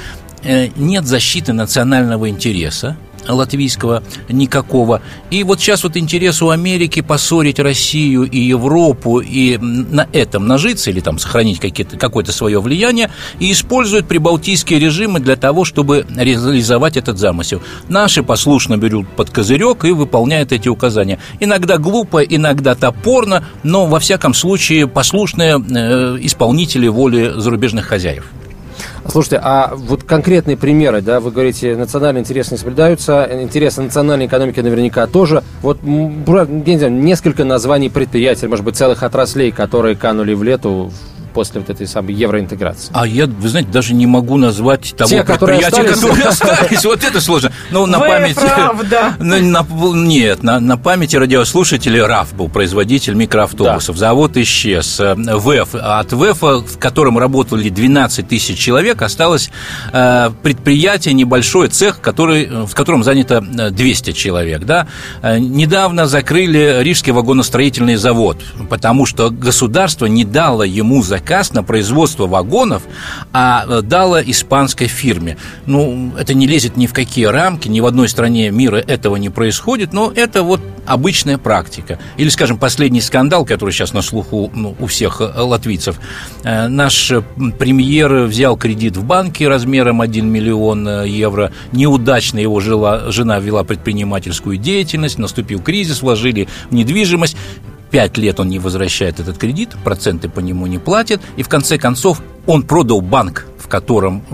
Э, 0.45 0.69
нет 0.77 1.07
защиты 1.07 1.53
национального 1.53 2.29
интереса, 2.29 2.97
латвийского 3.29 4.03
никакого. 4.29 5.03
И 5.31 5.43
вот 5.45 5.61
сейчас 5.61 5.85
вот 5.85 5.97
интерес 5.97 6.43
у 6.43 6.51
Америки 6.51 7.01
поссорить 7.01 7.59
Россию 7.59 8.25
и 8.25 8.39
Европу 8.39 9.21
и 9.21 9.57
на 9.59 10.09
этом 10.13 10.47
нажиться 10.47 10.91
или 10.91 11.01
там 11.01 11.19
сохранить 11.19 11.61
какое-то 11.99 12.33
свое 12.33 12.61
влияние 12.61 13.11
и 13.39 13.53
используют 13.53 14.07
прибалтийские 14.07 14.79
режимы 14.79 15.21
для 15.21 15.37
того, 15.37 15.65
чтобы 15.65 16.07
реализовать 16.17 16.97
этот 16.97 17.19
замысел. 17.19 17.63
Наши 17.89 18.23
послушно 18.23 18.77
берут 18.77 19.09
под 19.09 19.31
козырек 19.31 19.85
и 19.85 19.93
выполняют 19.93 20.53
эти 20.53 20.69
указания. 20.69 21.19
Иногда 21.41 21.79
глупо, 21.79 22.23
иногда 22.23 22.75
топорно, 22.75 23.45
но 23.63 23.87
во 23.87 24.01
всяком 24.01 24.35
случае 24.35 24.87
послушные 24.87 25.57
э, 25.59 26.19
исполнители 26.21 26.89
воли 26.89 27.33
зарубежных 27.37 27.87
хозяев. 27.87 28.27
Слушайте, 29.07 29.41
а 29.43 29.73
вот 29.75 30.03
конкретные 30.03 30.57
примеры, 30.57 31.03
да, 31.03 31.21
вы 31.21 31.31
говорите, 31.31 31.77
национальные 31.77 32.23
интересы 32.23 32.53
не 32.53 32.59
соблюдаются, 32.59 33.29
интересы 33.33 33.83
национальной 33.83 34.27
экономики 34.27 34.61
наверняка 34.61 35.07
тоже. 35.07 35.43
Вот, 35.61 35.79
я 35.83 36.47
не 36.47 36.79
знаю, 36.79 36.93
несколько 36.93 37.45
названий 37.45 37.91
предприятий, 37.91 38.47
может 38.47 38.65
быть, 38.65 38.77
целых 38.77 39.03
отраслей, 39.03 39.53
которые 39.53 39.95
канули 39.95 40.35
в 40.35 40.43
лету 40.43 40.91
после 41.35 41.61
вот 41.61 41.69
этой 41.69 41.87
самой 41.87 42.15
евроинтеграции? 42.15 42.91
А 42.95 43.07
я, 43.07 43.27
вы 43.27 43.49
знаете, 43.49 43.71
даже 43.71 43.93
не 43.93 44.07
могу 44.07 44.37
назвать 44.37 44.95
того 44.97 45.11
Те, 45.11 45.25
предприятия, 45.25 45.83
которые 45.83 45.89
остались. 45.89 46.01
которые 46.01 46.29
остались. 46.29 46.85
Вот 46.85 47.05
это 47.05 47.21
сложно. 47.21 47.53
Ну, 47.71 47.87
на 47.87 47.99
памяти... 47.99 48.39
правда. 48.39 49.17
Нет, 49.95 50.43
на, 50.43 50.61
на 50.61 50.79
памяти 50.79 51.17
радиослушателей 51.17 52.01
РАФ 52.01 52.35
был 52.35 52.49
производитель 52.49 53.15
микроавтобусов. 53.15 53.97
Завод 53.97 54.37
исчез. 54.37 55.01
Э, 55.01 55.15
ВЭФ. 55.17 55.75
От 55.75 56.13
ВЭФа, 56.13 56.61
в 56.61 56.79
котором 56.79 57.19
работали 57.19 57.69
12 57.69 58.29
тысяч 58.29 58.59
человек, 58.59 59.03
осталось 59.03 59.51
э, 59.93 60.31
предприятие, 60.43 61.15
небольшой 61.15 61.69
цех, 61.69 62.01
который, 62.01 62.67
в 62.67 62.75
котором 62.75 63.03
занято 63.03 63.41
200 63.41 64.13
человек. 64.13 64.65
Да? 64.65 64.87
Э, 65.23 65.39
недавно 65.39 66.07
закрыли 66.07 66.79
Рижский 66.83 67.13
вагоностроительный 67.13 67.97
завод, 67.97 68.39
потому 68.71 69.05
что 69.05 69.31
государство 69.31 70.07
не 70.07 70.25
дало 70.25 70.63
ему 70.63 71.03
закрыть 71.03 71.24
заказ 71.25 71.55
на 71.55 71.63
производство 71.63 72.27
вагонов, 72.27 72.83
а 73.33 73.65
э, 73.67 73.81
дала 73.81 74.23
испанской 74.23 74.89
фирме. 74.89 75.39
Ну, 75.65 76.13
это 76.19 76.35
не 76.35 76.47
лезет 76.47 76.77
ни 76.77 76.87
в 76.87 76.93
какие 76.93 77.25
рамки, 77.25 77.67
ни 77.69 77.81
в 77.81 77.87
одной 77.87 78.09
стране 78.09 78.51
мира 78.51 78.77
этого 78.77 79.17
не 79.17 79.31
происходит, 79.31 79.95
но 79.95 80.13
это 80.15 80.43
вот 80.43 80.61
обычная 80.85 81.39
практика. 81.39 81.99
Или, 82.19 82.29
скажем, 82.29 82.59
последний 82.59 83.01
скандал, 83.01 83.47
который 83.47 83.71
сейчас 83.71 83.95
на 83.95 84.03
слуху 84.03 84.51
ну, 84.55 84.77
у 84.79 84.87
всех 84.87 85.23
э, 85.23 85.41
латвийцев. 85.41 85.99
Э, 86.43 86.69
наш 86.69 87.11
премьер 87.59 88.25
взял 88.25 88.59
кредит 88.59 88.99
в 88.99 89.05
банке 89.05 89.49
размером 89.49 90.03
1 90.03 90.29
миллион 90.29 91.05
евро, 91.05 91.53
неудачно 91.73 92.39
его 92.39 92.61
жила, 92.61 93.11
жена 93.11 93.39
вела 93.39 93.65
предпринимательскую 93.65 94.59
деятельность, 94.59 95.19
наступил 95.19 95.63
кризис, 95.63 96.03
вложили 96.03 96.49
в 96.69 96.75
недвижимость, 96.75 97.37
пять 97.95 98.19
лет 98.19 98.41
он 98.41 98.49
не 98.49 98.59
возвращает 98.59 99.21
этот 99.21 99.39
кредит, 99.39 99.77
проценты 99.85 100.29
по 100.29 100.41
нему 100.41 100.67
не 100.67 100.79
платит, 100.79 101.21
и 101.37 101.45
в 101.45 101.49
конце 101.49 101.79
концов 101.79 102.21
он 102.45 102.65
продал 102.65 103.01
банк, 103.01 103.47
в 103.57 103.69
котором 103.69 104.25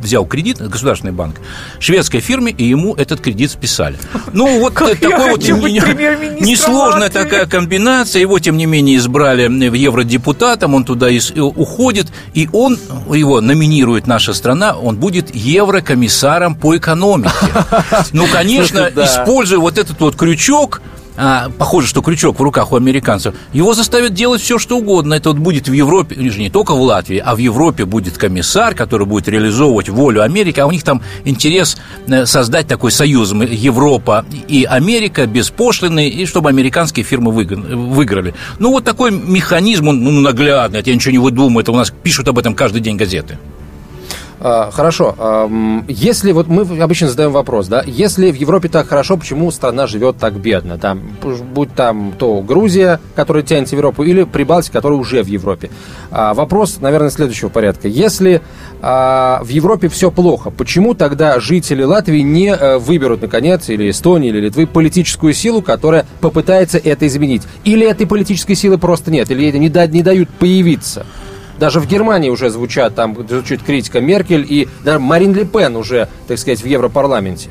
взял 0.00 0.24
кредит, 0.24 0.56
государственный 0.56 1.12
банк, 1.12 1.36
шведской 1.80 2.20
фирме, 2.20 2.50
и 2.50 2.64
ему 2.64 2.94
этот 2.94 3.20
кредит 3.20 3.50
списали. 3.50 3.98
Ну, 4.32 4.60
вот 4.60 4.72
как 4.72 4.98
такой 4.98 5.32
вот 5.32 5.42
несложная 5.42 7.10
такая 7.10 7.44
комбинация. 7.44 8.20
Его, 8.20 8.38
тем 8.38 8.56
не 8.56 8.64
менее, 8.64 8.96
избрали 8.96 9.48
в 9.48 9.74
евродепутатом, 9.74 10.74
он 10.74 10.84
туда 10.84 11.08
уходит, 11.36 12.06
и 12.32 12.48
он, 12.54 12.78
его 13.14 13.42
номинирует 13.42 14.06
наша 14.06 14.32
страна, 14.32 14.74
он 14.74 14.96
будет 14.96 15.34
еврокомиссаром 15.34 16.54
по 16.54 16.74
экономике. 16.74 17.28
Ну, 18.12 18.26
конечно, 18.32 18.90
используя 18.96 19.58
вот 19.58 19.76
этот 19.76 20.00
вот 20.00 20.16
крючок, 20.16 20.80
а, 21.16 21.50
похоже, 21.58 21.86
что 21.86 22.02
крючок 22.02 22.38
в 22.38 22.42
руках 22.42 22.72
у 22.72 22.76
американцев, 22.76 23.34
его 23.52 23.74
заставят 23.74 24.14
делать 24.14 24.40
все, 24.40 24.58
что 24.58 24.78
угодно. 24.78 25.14
Это 25.14 25.30
вот 25.30 25.38
будет 25.38 25.68
в 25.68 25.72
Европе, 25.72 26.16
не 26.16 26.50
только 26.50 26.74
в 26.74 26.80
Латвии, 26.80 27.18
а 27.18 27.34
в 27.34 27.38
Европе 27.38 27.84
будет 27.84 28.16
комиссар, 28.18 28.74
который 28.74 29.06
будет 29.06 29.28
реализовывать 29.28 29.88
волю 29.88 30.22
Америки, 30.22 30.60
а 30.60 30.66
у 30.66 30.70
них 30.70 30.82
там 30.82 31.02
интерес 31.24 31.76
э, 32.06 32.26
создать 32.26 32.66
такой 32.66 32.90
союз 32.90 33.32
Европа 33.32 34.24
и 34.48 34.64
Америка 34.64 35.26
без 35.26 35.50
пошлины, 35.50 36.08
и 36.08 36.26
чтобы 36.26 36.48
американские 36.48 37.04
фирмы 37.04 37.32
выиграли. 37.32 38.34
Ну, 38.58 38.70
вот 38.70 38.84
такой 38.84 39.10
механизм, 39.10 39.88
он 39.88 40.02
ну, 40.02 40.10
наглядный, 40.10 40.82
я 40.84 40.94
ничего 40.94 41.12
не 41.12 41.18
выдумаю, 41.18 41.62
это 41.62 41.72
у 41.72 41.76
нас 41.76 41.92
пишут 42.02 42.28
об 42.28 42.38
этом 42.38 42.54
каждый 42.54 42.80
день 42.80 42.96
газеты. 42.96 43.38
А, 44.40 44.70
хорошо. 44.70 45.14
Если 45.86 46.32
вот 46.32 46.48
мы 46.48 46.62
обычно 46.82 47.08
задаем 47.08 47.32
вопрос, 47.32 47.68
да, 47.68 47.82
если 47.86 48.30
в 48.30 48.34
Европе 48.34 48.68
так 48.68 48.88
хорошо, 48.88 49.16
почему 49.16 49.50
страна 49.50 49.86
живет 49.86 50.16
так 50.16 50.34
бедно? 50.34 50.78
Там, 50.78 51.00
будь 51.52 51.74
там 51.74 52.14
то 52.18 52.40
Грузия, 52.40 53.00
которая 53.14 53.42
тянется 53.42 53.76
в 53.76 53.78
Европу, 53.78 54.02
или 54.02 54.24
Прибалтика, 54.24 54.72
которая 54.74 54.98
уже 54.98 55.22
в 55.22 55.26
Европе. 55.26 55.70
А, 56.10 56.32
вопрос, 56.34 56.78
наверное, 56.80 57.10
следующего 57.10 57.50
порядка. 57.50 57.88
Если 57.88 58.40
а, 58.80 59.40
в 59.42 59.48
Европе 59.48 59.88
все 59.88 60.10
плохо, 60.10 60.50
почему 60.50 60.94
тогда 60.94 61.38
жители 61.38 61.82
Латвии 61.82 62.20
не 62.20 62.48
э, 62.48 62.78
выберут, 62.78 63.22
наконец, 63.22 63.68
или 63.68 63.90
Эстонии, 63.90 64.30
или 64.30 64.40
Литвы, 64.40 64.66
политическую 64.66 65.34
силу, 65.34 65.60
которая 65.60 66.06
попытается 66.20 66.78
это 66.78 67.06
изменить? 67.06 67.42
Или 67.64 67.86
этой 67.86 68.06
политической 68.06 68.54
силы 68.54 68.78
просто 68.78 69.10
нет, 69.10 69.30
или 69.30 69.50
не, 69.50 69.68
не 69.68 70.02
дают 70.02 70.30
появиться? 70.30 71.04
Даже 71.60 71.78
в 71.78 71.86
Германии 71.86 72.30
уже 72.30 72.48
звучат, 72.48 72.94
там 72.94 73.14
звучит 73.28 73.62
критика 73.62 74.00
Меркель 74.00 74.46
и 74.48 74.66
даже 74.82 74.98
Марин 74.98 75.34
Ле 75.34 75.44
Пен 75.44 75.76
уже, 75.76 76.08
так 76.26 76.38
сказать, 76.38 76.62
в 76.62 76.66
Европарламенте. 76.66 77.50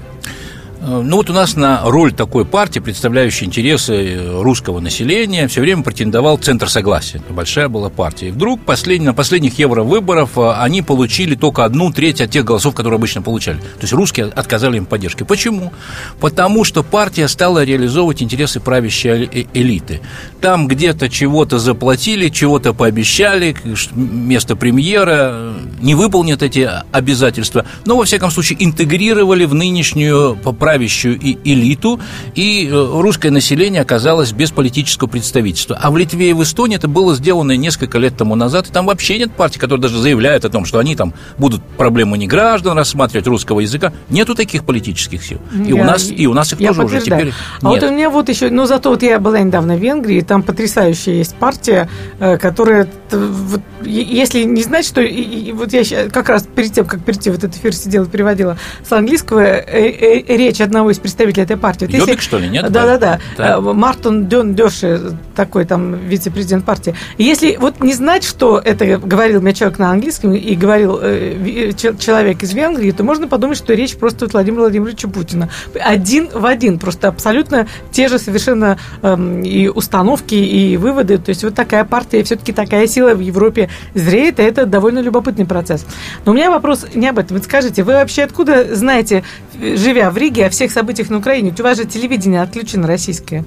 Э, 0.81 1.01
ну 1.03 1.17
вот 1.17 1.29
у 1.29 1.33
нас 1.33 1.55
на 1.55 1.81
роль 1.83 2.13
такой 2.13 2.45
партии, 2.45 2.79
представляющей 2.79 3.45
интересы 3.45 3.93
э, 3.93 4.41
русского 4.41 4.79
населения, 4.79 5.47
все 5.47 5.61
время 5.61 5.83
претендовал 5.83 6.37
Центр 6.37 6.69
Согласия. 6.69 7.17
Это 7.17 7.33
большая 7.33 7.67
была 7.67 7.89
партия. 7.89 8.29
И 8.29 8.31
вдруг 8.31 8.61
послед... 8.61 9.01
на 9.01 9.13
последних 9.13 9.59
евровыборах 9.59 10.29
э, 10.37 10.51
они 10.57 10.81
получили 10.81 11.35
только 11.35 11.65
одну 11.65 11.91
треть 11.91 12.21
от 12.21 12.31
тех 12.31 12.45
голосов, 12.45 12.75
которые 12.75 12.97
обычно 12.97 13.21
получали. 13.21 13.57
То 13.57 13.81
есть 13.81 13.93
русские 13.93 14.27
отказали 14.27 14.77
им 14.77 14.85
поддержке. 14.85 15.25
Почему? 15.25 15.73
Потому 16.19 16.63
что 16.63 16.83
партия 16.83 17.27
стала 17.27 17.63
реализовывать 17.63 18.23
интересы 18.23 18.59
правящей 18.59 19.47
элиты. 19.53 20.01
Там 20.41 20.67
где-то 20.67 21.09
чего-то 21.09 21.59
заплатили, 21.59 22.29
чего-то 22.29 22.73
пообещали, 22.73 23.55
место 23.93 24.55
премьера 24.55 25.53
не 25.81 25.95
выполнят 25.95 26.41
эти 26.41 26.69
обязательства, 26.91 27.65
но, 27.85 27.97
во 27.97 28.05
всяком 28.05 28.31
случае, 28.31 28.63
интегрировали 28.63 29.45
в 29.45 29.53
нынешнюю 29.53 30.37
правящую 30.69 31.19
и 31.19 31.35
элиту, 31.45 31.99
и 32.35 32.69
э, 32.71 32.71
русское 32.71 33.31
население 33.31 33.81
оказалось 33.81 34.31
без 34.33 34.51
политического 34.51 35.07
представительства. 35.07 35.75
А 35.81 35.89
в 35.89 35.97
Литве 35.97 36.29
и 36.29 36.33
в 36.33 36.43
Эстонии 36.43 36.77
это 36.77 36.87
было 36.87 37.15
сделано 37.15 37.57
несколько 37.57 37.97
лет 37.97 38.15
тому 38.15 38.35
назад, 38.35 38.67
и 38.67 38.71
там 38.71 38.85
вообще 38.85 39.17
нет 39.17 39.31
партии, 39.31 39.57
которые 39.57 39.81
даже 39.81 39.97
заявляют 39.97 40.45
о 40.45 40.49
том, 40.49 40.65
что 40.65 40.77
они 40.77 40.95
там 40.95 41.15
будут 41.39 41.63
проблему 41.75 42.15
не 42.17 42.27
граждан 42.27 42.77
рассматривать 42.77 43.25
русского 43.25 43.61
языка. 43.61 43.91
Нету 44.09 44.35
таких 44.35 44.63
политических 44.63 45.23
сил. 45.23 45.39
И 45.53 45.69
я, 45.69 45.81
у 45.81 45.83
нас, 45.83 46.11
и 46.11 46.27
у 46.27 46.35
нас 46.35 46.53
их 46.53 46.59
тоже 46.59 46.83
уже 46.83 47.01
теперь 47.01 47.25
нет. 47.25 47.33
А 47.63 47.69
вот 47.69 47.81
у 47.81 47.89
меня 47.89 48.11
вот 48.11 48.29
еще, 48.29 48.51
ну 48.51 48.67
зато 48.67 48.91
вот 48.91 49.01
я 49.01 49.19
была 49.19 49.39
недавно 49.39 49.75
в 49.75 49.79
Венгрии, 49.79 50.21
там 50.21 50.43
потрясающая 50.43 51.15
есть 51.15 51.33
партия, 51.35 51.89
э, 52.19 52.37
которая, 52.37 52.87
вот, 53.09 53.61
если 53.81 54.43
не 54.43 54.61
знать, 54.61 54.85
что, 54.85 55.01
и, 55.01 55.19
и, 55.19 55.51
вот 55.51 55.73
я 55.73 55.83
как 56.09 56.29
раз 56.29 56.45
перед 56.55 56.73
тем, 56.73 56.85
как 56.85 57.03
перейти 57.03 57.31
в 57.31 57.37
этот 57.37 57.55
эфир 57.55 57.73
сидела, 57.73 58.05
переводила 58.05 58.55
с 58.87 58.91
английского 58.91 59.39
э, 59.39 60.21
речь 60.37 60.58
речь 60.59 60.61
одного 60.61 60.91
из 60.91 60.99
представителей 60.99 61.43
этой 61.43 61.57
партии. 61.57 61.85
Вот 61.85 61.93
Йобик, 61.93 62.07
если... 62.07 62.21
что 62.21 62.37
ли, 62.37 62.49
нет? 62.49 62.71
Да-да-да. 62.71 63.19
Э, 63.37 63.59
Мартин 63.59 64.27
Дён 64.27 64.55
Дёши, 64.55 65.17
такой 65.35 65.65
там 65.65 65.95
вице-президент 65.95 66.65
партии. 66.65 66.95
Если 67.17 67.57
вот 67.59 67.81
не 67.81 67.93
знать, 67.93 68.23
что 68.23 68.61
это 68.63 68.97
говорил 68.97 69.41
мне 69.41 69.53
человек 69.53 69.79
на 69.79 69.91
английском 69.91 70.33
и 70.33 70.55
говорил 70.55 70.99
э, 71.01 71.71
человек 71.73 72.43
из 72.43 72.53
Венгрии, 72.53 72.91
то 72.91 73.03
можно 73.03 73.27
подумать, 73.27 73.57
что 73.57 73.73
речь 73.73 73.95
просто 73.95 74.25
от 74.25 74.33
Владимира 74.33 74.63
Владимировича 74.63 75.07
Путина. 75.07 75.49
Один 75.79 76.29
в 76.33 76.45
один, 76.45 76.79
просто 76.79 77.07
абсолютно 77.07 77.67
те 77.91 78.07
же 78.07 78.19
совершенно 78.19 78.77
э, 79.01 79.41
и 79.43 79.69
установки, 79.69 80.35
и 80.35 80.77
выводы. 80.77 81.17
То 81.17 81.29
есть 81.29 81.43
вот 81.43 81.55
такая 81.55 81.85
партия, 81.85 82.23
все-таки 82.23 82.51
такая 82.51 82.87
сила 82.87 83.13
в 83.13 83.19
Европе 83.19 83.69
зреет, 83.93 84.39
и 84.39 84.43
это 84.43 84.65
довольно 84.65 84.99
любопытный 84.99 85.45
процесс. 85.45 85.85
Но 86.25 86.31
у 86.31 86.35
меня 86.35 86.51
вопрос 86.51 86.85
не 86.93 87.07
об 87.07 87.19
этом. 87.19 87.37
Вот 87.37 87.45
скажите, 87.45 87.83
вы 87.83 87.93
вообще 87.93 88.23
откуда 88.23 88.75
знаете, 88.75 89.23
живя 89.59 90.09
в 90.11 90.17
Риге, 90.17 90.48
о 90.49 90.51
всех 90.51 90.71
событиях 90.71 91.09
на 91.09 91.19
Украине? 91.19 91.53
У 91.57 91.63
вас 91.63 91.77
же 91.77 91.85
телевидение 91.85 92.41
отключено 92.41 92.87
российское. 92.87 93.45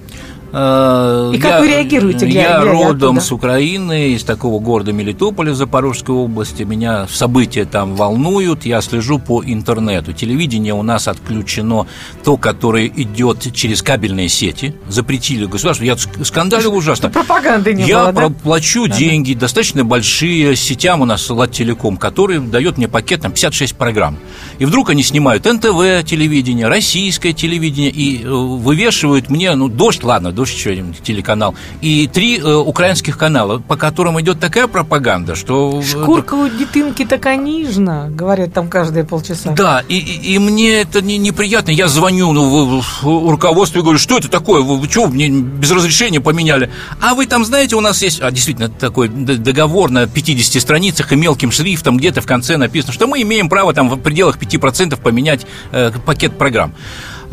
Э, 0.52 1.32
И 1.34 1.38
как 1.38 1.60
вы 1.60 1.68
реагируете, 1.68 2.26
глядя, 2.26 2.40
Я 2.40 2.60
родом 2.64 3.16
оттуда? 3.16 3.20
с 3.20 3.32
Украины, 3.32 4.10
из 4.10 4.22
такого 4.24 4.60
города 4.60 4.92
Мелитополя 4.92 5.54
Запорожской 5.54 6.14
области. 6.14 6.62
Меня 6.62 7.06
события 7.10 7.64
там 7.64 7.96
волнуют. 7.96 8.66
Я 8.66 8.80
слежу 8.82 9.18
по 9.18 9.42
интернету. 9.44 10.12
Телевидение 10.12 10.74
у 10.74 10.82
нас 10.82 11.08
отключено 11.08 11.86
то, 12.24 12.36
которое 12.36 12.86
идет 12.86 13.52
через 13.54 13.82
кабельные 13.82 14.28
сети. 14.28 14.74
Запретили 14.88 15.46
государство. 15.46 15.84
Я 15.84 15.96
скандалил 15.96 16.74
ужасно. 16.74 17.08
Пропаганды 17.22 17.72
не 17.74 17.84
Я 17.84 18.12
было, 18.12 18.28
да? 18.28 18.34
плачу 18.42 18.86
да, 18.88 18.96
деньги, 18.96 19.34
достаточно 19.34 19.84
большие, 19.84 20.54
сетям 20.56 21.00
у 21.00 21.04
нас 21.06 21.28
Латтелеком, 21.30 21.96
который 21.96 22.38
дает 22.40 22.76
мне 22.76 22.88
пакет 22.88 23.22
там 23.22 23.32
56 23.32 23.74
программ. 23.76 24.18
И 24.58 24.64
вдруг 24.66 24.90
они 24.90 25.02
снимают 25.02 25.44
НТВ 25.46 26.04
телевидение, 26.04 26.68
российское 26.68 27.32
телевидение 27.32 27.90
и 27.90 28.22
э, 28.22 28.28
вывешивают 28.28 29.30
мне, 29.30 29.54
ну, 29.54 29.68
дождь, 29.68 30.02
ладно, 30.02 30.32
дождь 30.42 30.54
еще 30.54 30.84
телеканал, 31.04 31.54
и 31.80 32.08
три 32.12 32.38
э, 32.38 32.54
украинских 32.54 33.16
канала, 33.16 33.58
по 33.58 33.76
которым 33.76 34.20
идет 34.20 34.40
такая 34.40 34.66
пропаганда, 34.66 35.36
что... 35.36 35.80
Э, 35.80 35.84
Шкурка 35.84 36.34
у 36.34 36.48
дитинки 36.48 37.04
такая 37.04 37.36
нижна, 37.36 38.08
говорят 38.10 38.52
там 38.52 38.68
каждые 38.68 39.04
полчаса. 39.04 39.52
Да, 39.52 39.84
и, 39.88 39.96
и, 39.96 40.34
и 40.34 40.38
мне 40.38 40.80
это 40.80 41.00
не, 41.00 41.18
неприятно. 41.18 41.70
Я 41.70 41.86
звоню 41.86 42.32
ну, 42.32 42.80
в, 42.80 42.84
в 43.02 43.30
руководство 43.30 43.78
и 43.78 43.82
говорю, 43.82 43.98
что 43.98 44.18
это 44.18 44.28
такое, 44.28 44.62
вы, 44.62 44.78
вы 44.78 44.88
что, 44.88 45.06
мне 45.06 45.28
без 45.28 45.70
разрешения 45.70 46.20
поменяли? 46.20 46.70
А 47.00 47.14
вы 47.14 47.26
там 47.26 47.44
знаете, 47.44 47.76
у 47.76 47.80
нас 47.80 48.02
есть, 48.02 48.20
а 48.20 48.30
действительно, 48.32 48.68
такой 48.68 49.08
договор 49.08 49.90
на 49.90 50.08
50 50.08 50.60
страницах 50.60 51.12
и 51.12 51.16
мелким 51.16 51.52
шрифтом 51.52 51.98
где-то 51.98 52.20
в 52.20 52.26
конце 52.26 52.56
написано, 52.56 52.92
что 52.92 53.06
мы 53.06 53.22
имеем 53.22 53.48
право 53.48 53.72
там 53.72 53.88
в 53.88 53.96
пределах 54.00 54.38
5% 54.38 55.00
поменять 55.00 55.46
э, 55.70 55.92
пакет 56.04 56.36
программ. 56.36 56.74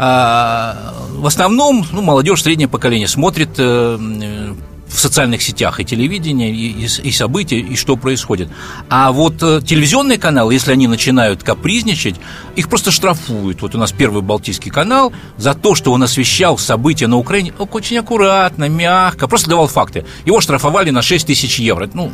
А, 0.02 0.94
в 1.12 1.28
основном 1.28 1.86
ну, 1.92 2.02
молодежь 2.02 2.42
среднее 2.42 2.70
поколение 2.70 3.10
смотрит 3.10 3.50
э, 3.58 3.98
в 4.88 4.98
социальных 4.98 5.42
сетях 5.42 5.82
и 5.82 5.86
телевидение, 5.86 6.52
и, 6.52 6.86
и, 6.86 7.12
события, 7.12 7.60
и 7.60 7.76
что 7.76 7.98
происходит. 7.98 8.50
А 8.90 9.12
вот 9.12 9.44
э, 9.44 9.62
телевизионные 9.62 10.18
каналы, 10.18 10.54
если 10.54 10.72
они 10.72 10.88
начинают 10.88 11.44
капризничать, 11.44 12.16
их 12.56 12.70
просто 12.70 12.92
штрафуют. 12.92 13.62
Вот 13.62 13.76
у 13.76 13.78
нас 13.78 13.92
первый 13.92 14.22
Балтийский 14.22 14.72
канал 14.72 15.12
за 15.36 15.54
то, 15.54 15.76
что 15.76 15.92
он 15.92 16.02
освещал 16.02 16.58
события 16.58 17.08
на 17.08 17.18
Украине 17.18 17.52
очень 17.58 17.98
аккуратно, 17.98 18.70
мягко, 18.70 19.28
просто 19.28 19.50
давал 19.50 19.68
факты. 19.68 20.06
Его 20.24 20.40
штрафовали 20.40 20.92
на 20.92 21.02
6 21.02 21.28
тысяч 21.28 21.60
евро. 21.60 21.90
Ну, 21.94 22.10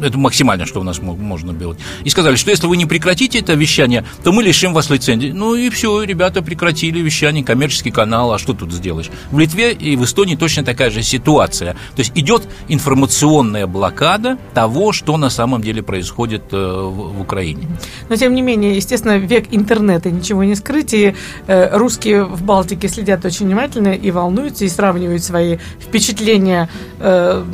это 0.00 0.18
максимально, 0.18 0.66
что 0.66 0.80
у 0.80 0.84
нас 0.84 1.00
можно 1.00 1.52
было. 1.52 1.76
И 2.04 2.10
сказали, 2.10 2.36
что 2.36 2.50
если 2.50 2.66
вы 2.66 2.76
не 2.76 2.86
прекратите 2.86 3.38
это 3.38 3.54
вещание, 3.54 4.04
то 4.22 4.32
мы 4.32 4.42
лишим 4.42 4.72
вас 4.72 4.90
лицензии. 4.90 5.32
Ну 5.32 5.54
и 5.54 5.70
все, 5.70 6.02
ребята 6.02 6.42
прекратили 6.42 7.00
вещание, 7.00 7.44
коммерческий 7.44 7.90
канал, 7.90 8.32
а 8.32 8.38
что 8.38 8.54
тут 8.54 8.72
сделаешь? 8.72 9.10
В 9.30 9.38
Литве 9.38 9.72
и 9.72 9.96
в 9.96 10.04
Эстонии 10.04 10.36
точно 10.36 10.64
такая 10.64 10.90
же 10.90 11.02
ситуация. 11.02 11.72
То 11.96 12.00
есть 12.00 12.12
идет 12.14 12.48
информационная 12.68 13.66
блокада 13.66 14.38
того, 14.54 14.92
что 14.92 15.16
на 15.16 15.30
самом 15.30 15.62
деле 15.62 15.82
происходит 15.82 16.44
э, 16.52 16.56
в 16.56 17.20
Украине. 17.20 17.66
Но 18.08 18.16
тем 18.16 18.34
не 18.34 18.42
менее, 18.42 18.76
естественно, 18.76 19.18
век 19.18 19.46
интернета, 19.50 20.10
ничего 20.10 20.44
не 20.44 20.54
скрыть, 20.54 20.94
и 20.94 21.14
э, 21.46 21.76
русские 21.76 22.24
в 22.24 22.42
Балтике 22.42 22.88
следят 22.88 23.24
очень 23.24 23.46
внимательно 23.46 23.88
и 23.88 24.10
волнуются, 24.10 24.64
и 24.64 24.68
сравнивают 24.68 25.22
свои 25.22 25.58
впечатления, 25.80 26.68
э, 26.98 27.44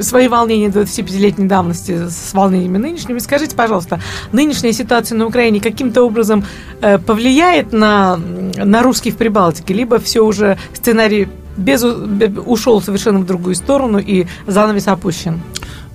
свои 0.00 0.28
волнения 0.28 0.68
25-летней 0.68 1.46
давности 1.46 1.75
совместимости 1.76 2.08
с 2.08 2.34
волнениями 2.34 2.78
нынешними. 2.78 3.18
Скажите, 3.18 3.54
пожалуйста, 3.54 4.00
нынешняя 4.32 4.72
ситуация 4.72 5.16
на 5.16 5.26
Украине 5.26 5.60
каким-то 5.60 6.02
образом 6.02 6.44
э, 6.80 6.98
повлияет 6.98 7.72
на, 7.72 8.16
на 8.16 8.82
русских 8.82 9.14
в 9.14 9.16
Прибалтике, 9.16 9.74
либо 9.74 9.98
все 9.98 10.20
уже 10.20 10.58
сценарий 10.72 11.28
без, 11.56 11.82
ушел 11.84 12.82
совершенно 12.82 13.20
в 13.20 13.26
другую 13.26 13.54
сторону 13.54 13.98
и 13.98 14.26
занавес 14.46 14.88
опущен? 14.88 15.40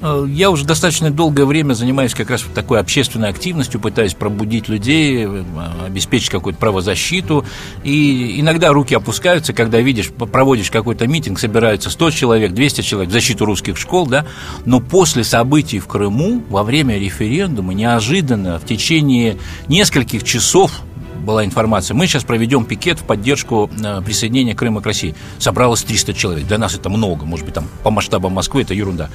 Э, 0.01 0.25
я 0.27 0.49
уже 0.49 0.65
достаточно 0.65 1.11
долгое 1.11 1.45
время 1.45 1.73
занимаюсь 1.73 2.13
как 2.13 2.29
раз 2.29 2.43
такой 2.53 2.79
общественной 2.79 3.29
активностью, 3.29 3.79
пытаюсь 3.79 4.13
пробудить 4.13 4.67
людей, 4.67 5.25
э, 5.25 5.43
обеспечить 5.85 6.29
какую-то 6.29 6.59
правозащиту. 6.59 7.45
И 7.83 8.39
иногда 8.39 8.73
руки 8.73 8.95
опускаются, 8.95 9.53
когда 9.53 9.79
видишь, 9.79 10.09
проводишь 10.09 10.71
какой-то 10.71 11.07
митинг, 11.07 11.39
собираются 11.39 11.89
100 11.89 12.11
человек, 12.11 12.53
200 12.53 12.81
человек 12.81 13.09
в 13.09 13.13
защиту 13.13 13.45
русских 13.45 13.77
школ, 13.77 14.07
да, 14.07 14.25
но 14.65 14.79
после 14.79 15.23
событий 15.23 15.79
в 15.79 15.87
Крыму, 15.87 16.41
во 16.49 16.63
время 16.63 16.97
референдума, 16.97 17.73
неожиданно 17.73 18.59
в 18.59 18.65
течение 18.65 19.37
нескольких 19.67 20.23
часов 20.23 20.81
была 21.21 21.45
информация, 21.45 21.95
мы 21.95 22.07
сейчас 22.07 22.23
проведем 22.23 22.65
пикет 22.65 22.99
в 22.99 23.03
поддержку 23.03 23.69
э, 23.83 24.01
присоединения 24.01 24.55
Крыма 24.55 24.81
к 24.81 24.85
России. 24.85 25.15
Собралось 25.37 25.83
300 25.83 26.13
человек. 26.13 26.47
Для 26.47 26.57
нас 26.57 26.75
это 26.75 26.89
много, 26.89 27.25
может 27.25 27.45
быть, 27.45 27.53
там 27.53 27.67
по 27.83 27.91
масштабам 27.91 28.33
Москвы 28.33 28.63
это 28.63 28.73
ерунда. 28.73 29.09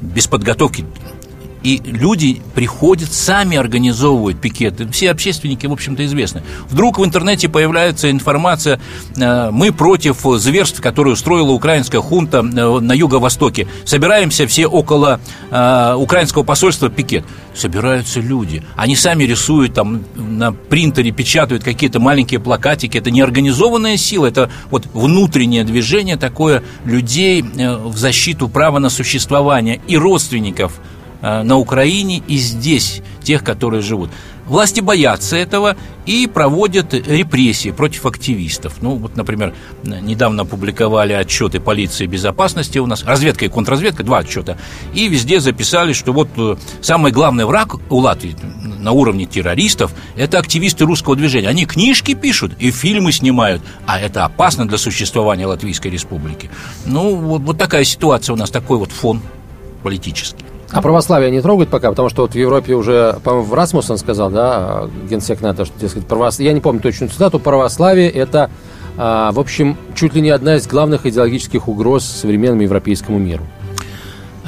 Без 0.00 0.26
подготовки 0.26 0.84
и 1.62 1.80
люди 1.84 2.40
приходят, 2.54 3.12
сами 3.12 3.56
организовывают 3.56 4.40
пикеты. 4.40 4.88
Все 4.88 5.10
общественники, 5.10 5.66
в 5.66 5.72
общем-то, 5.72 6.04
известны. 6.04 6.42
Вдруг 6.68 6.98
в 6.98 7.04
интернете 7.04 7.48
появляется 7.48 8.10
информация, 8.10 8.80
э, 9.16 9.50
мы 9.50 9.72
против 9.72 10.22
зверств, 10.36 10.80
которые 10.80 11.14
устроила 11.14 11.50
украинская 11.50 12.00
хунта 12.00 12.38
э, 12.38 12.80
на 12.80 12.92
юго-востоке. 12.92 13.68
Собираемся 13.84 14.46
все 14.46 14.66
около 14.66 15.20
э, 15.50 15.94
украинского 15.96 16.42
посольства 16.42 16.88
пикет. 16.88 17.24
Собираются 17.54 18.20
люди. 18.20 18.62
Они 18.76 18.96
сами 18.96 19.24
рисуют 19.24 19.74
там 19.74 20.04
на 20.14 20.52
принтере, 20.52 21.10
печатают 21.10 21.62
какие-то 21.62 22.00
маленькие 22.00 22.40
плакатики. 22.40 22.96
Это 22.96 23.10
не 23.10 23.20
организованная 23.20 23.96
сила, 23.96 24.26
это 24.26 24.50
вот 24.70 24.86
внутреннее 24.94 25.64
движение 25.64 26.16
такое 26.16 26.62
людей 26.84 27.42
в 27.42 27.96
защиту 27.96 28.48
права 28.48 28.78
на 28.78 28.88
существование 28.88 29.80
и 29.88 29.96
родственников 29.96 30.80
на 31.22 31.56
Украине 31.56 32.22
и 32.26 32.36
здесь, 32.36 33.02
тех, 33.22 33.44
которые 33.44 33.82
живут. 33.82 34.10
Власти 34.50 34.80
боятся 34.80 35.36
этого 35.36 35.76
и 36.06 36.26
проводят 36.26 36.92
репрессии 36.92 37.70
против 37.70 38.04
активистов. 38.04 38.78
Ну, 38.80 38.96
вот, 38.96 39.14
например, 39.16 39.54
недавно 39.84 40.42
опубликовали 40.42 41.12
отчеты 41.12 41.60
полиции 41.60 42.06
безопасности 42.06 42.78
у 42.78 42.86
нас, 42.86 43.04
разведка 43.04 43.44
и 43.44 43.48
контрразведка, 43.48 44.02
два 44.02 44.18
отчета, 44.18 44.58
и 44.92 45.06
везде 45.06 45.38
записали, 45.38 45.92
что 45.92 46.12
вот 46.12 46.30
э, 46.36 46.56
самый 46.80 47.12
главный 47.12 47.44
враг 47.44 47.76
у 47.90 47.98
Латвии 47.98 48.34
на 48.80 48.90
уровне 48.90 49.26
террористов– 49.26 49.92
это 50.16 50.40
активисты 50.40 50.84
русского 50.84 51.14
движения. 51.14 51.48
Они 51.48 51.64
книжки 51.64 52.14
пишут 52.14 52.50
и 52.58 52.72
фильмы 52.72 53.12
снимают, 53.12 53.62
а 53.86 54.00
это 54.00 54.24
опасно 54.24 54.66
для 54.66 54.78
существования 54.78 55.46
Латвийской 55.46 55.92
республики. 55.92 56.50
Ну, 56.86 57.14
вот, 57.14 57.42
вот 57.42 57.56
такая 57.56 57.84
ситуация 57.84 58.32
у 58.32 58.36
нас, 58.36 58.50
такой 58.50 58.78
вот 58.78 58.90
фон 58.90 59.22
политический. 59.84 60.49
А 60.72 60.82
православие 60.82 61.30
не 61.30 61.40
трогают 61.40 61.68
пока, 61.68 61.90
потому 61.90 62.08
что 62.08 62.22
вот 62.22 62.32
в 62.32 62.36
Европе 62.36 62.74
уже, 62.74 63.18
по-моему, 63.24 63.54
Расмуссен 63.54 63.98
сказал, 63.98 64.30
да, 64.30 64.88
генсек 65.08 65.40
НАТО, 65.40 65.64
что, 65.64 65.78
дескать, 65.80 66.06
правос... 66.06 66.38
я 66.38 66.52
не 66.52 66.60
помню 66.60 66.80
точную 66.80 67.10
цитату, 67.10 67.40
православие– 67.40 68.08
это, 68.10 68.50
а, 68.96 69.32
в 69.32 69.40
общем, 69.40 69.76
чуть 69.96 70.14
ли 70.14 70.20
не 70.20 70.30
одна 70.30 70.56
из 70.56 70.68
главных 70.68 71.06
идеологических 71.06 71.66
угроз 71.66 72.04
современному 72.04 72.62
европейскому 72.62 73.18
миру. 73.18 73.44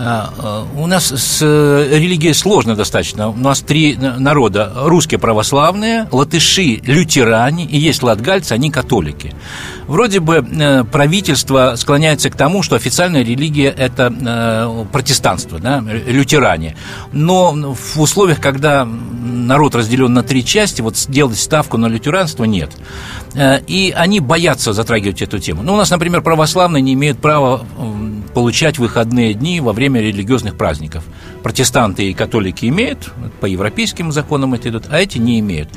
А, 0.05 0.33
а, 0.37 0.67
у 0.77 0.87
нас 0.87 1.13
с 1.13 1.39
э, 1.43 1.99
религией 1.99 2.33
сложно 2.33 2.75
достаточно. 2.75 3.29
У 3.29 3.37
нас 3.37 3.61
три 3.61 3.97
народа. 3.97 4.73
Русские 4.75 5.21
православные, 5.21 6.09
латыши 6.11 6.81
лютеране 6.85 7.67
и 7.67 7.79
есть 7.79 8.03
латгальцы, 8.03 8.53
они 8.53 8.71
католики. 8.71 9.33
Вроде 9.87 10.19
бы 10.19 10.45
э, 10.45 10.85
правительство 10.85 11.75
склоняется 11.77 12.31
к 12.31 12.37
тому, 12.37 12.63
что 12.63 12.75
официальная 12.75 13.23
религия– 13.23 13.69
это 13.79 14.13
э, 14.13 14.85
протестанство, 14.91 15.61
да, 15.61 15.81
лютеране. 15.81 16.77
Но 17.13 17.53
в 17.53 18.01
условиях, 18.01 18.41
когда 18.41 18.85
народ 18.85 19.77
разделен 19.77 20.13
на 20.13 20.25
три 20.25 20.45
части, 20.45 20.83
вот 20.83 20.97
сделать 20.97 21.39
ставку 21.39 21.77
на 21.77 21.87
лютеранство 21.87 22.45
нет. 22.45 22.71
И 23.67 23.95
они 23.97 24.21
боятся 24.21 24.73
затрагивать 24.73 25.23
эту 25.23 25.39
тему. 25.39 25.63
Ну, 25.63 25.75
у 25.75 25.77
нас, 25.77 25.91
например, 25.91 26.23
православные 26.23 26.83
не 26.83 26.93
имеют 26.93 27.19
права 27.19 27.65
получать 28.35 28.79
выходные 28.79 29.35
дни 29.35 29.61
во 29.61 29.73
время 29.73 30.01
религиозных 30.01 30.57
праздников. 30.57 31.05
Протестанты 31.43 32.11
и 32.11 32.15
католики 32.15 32.67
имеют, 32.67 33.11
по 33.41 33.47
европейским 33.47 34.13
законам 34.13 34.55
это 34.55 34.69
идут, 34.69 34.85
а 34.91 35.01
эти 35.01 35.19
не 35.19 35.41
имеют. 35.41 35.69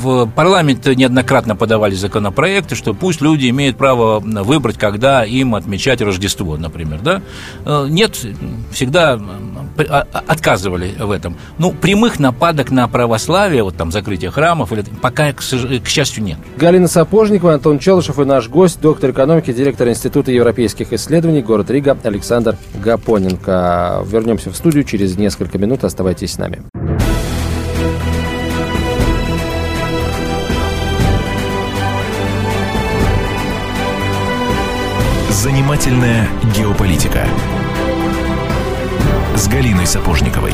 В 0.00 0.26
парламент 0.26 0.86
неоднократно 0.86 1.56
подавали 1.56 1.94
законопроекты, 1.94 2.74
что 2.74 2.94
пусть 2.94 3.20
люди 3.20 3.48
имеют 3.50 3.76
право 3.76 4.20
выбрать, 4.20 4.78
когда 4.78 5.24
им 5.24 5.54
отмечать 5.54 6.00
Рождество, 6.00 6.56
например. 6.56 7.00
Да? 7.02 7.22
Э, 7.64 7.86
нет, 7.88 8.18
всегда 8.72 9.20
а, 9.76 10.06
а, 10.12 10.22
отказывали 10.26 10.94
в 10.98 11.10
этом. 11.10 11.36
Ну, 11.58 11.72
прямых 11.72 12.20
нападок 12.20 12.70
на 12.70 12.86
православие, 12.86 13.62
вот 13.62 13.76
там 13.76 13.90
закрытие 13.90 14.30
храмов, 14.30 14.72
или, 14.72 14.84
пока, 15.02 15.32
к, 15.32 15.40
к 15.40 15.88
счастью, 15.88 16.22
нет. 16.22 16.38
Галина 16.56 16.88
Сапожникова, 16.88 17.54
Антон 17.54 17.78
Челышев 17.78 18.18
и 18.18 18.24
наш 18.24 18.48
гость, 18.48 18.80
доктор 18.80 19.10
экономики, 19.10 19.52
директор 19.52 19.88
Института 19.88 20.30
европейских 20.30 20.92
исследований, 20.92 21.42
город 21.42 21.70
Рига, 21.70 21.98
Александр 22.04 22.56
Гапоненко. 22.82 24.04
Вернемся 24.06 24.50
в 24.50 24.56
студию 24.56 24.84
через 24.94 25.16
несколько 25.16 25.58
минут. 25.58 25.82
Оставайтесь 25.82 26.34
с 26.34 26.38
нами. 26.38 26.62
Занимательная 35.30 36.28
геополитика 36.56 37.26
с 39.34 39.48
Галиной 39.48 39.84
Сапожниковой. 39.84 40.52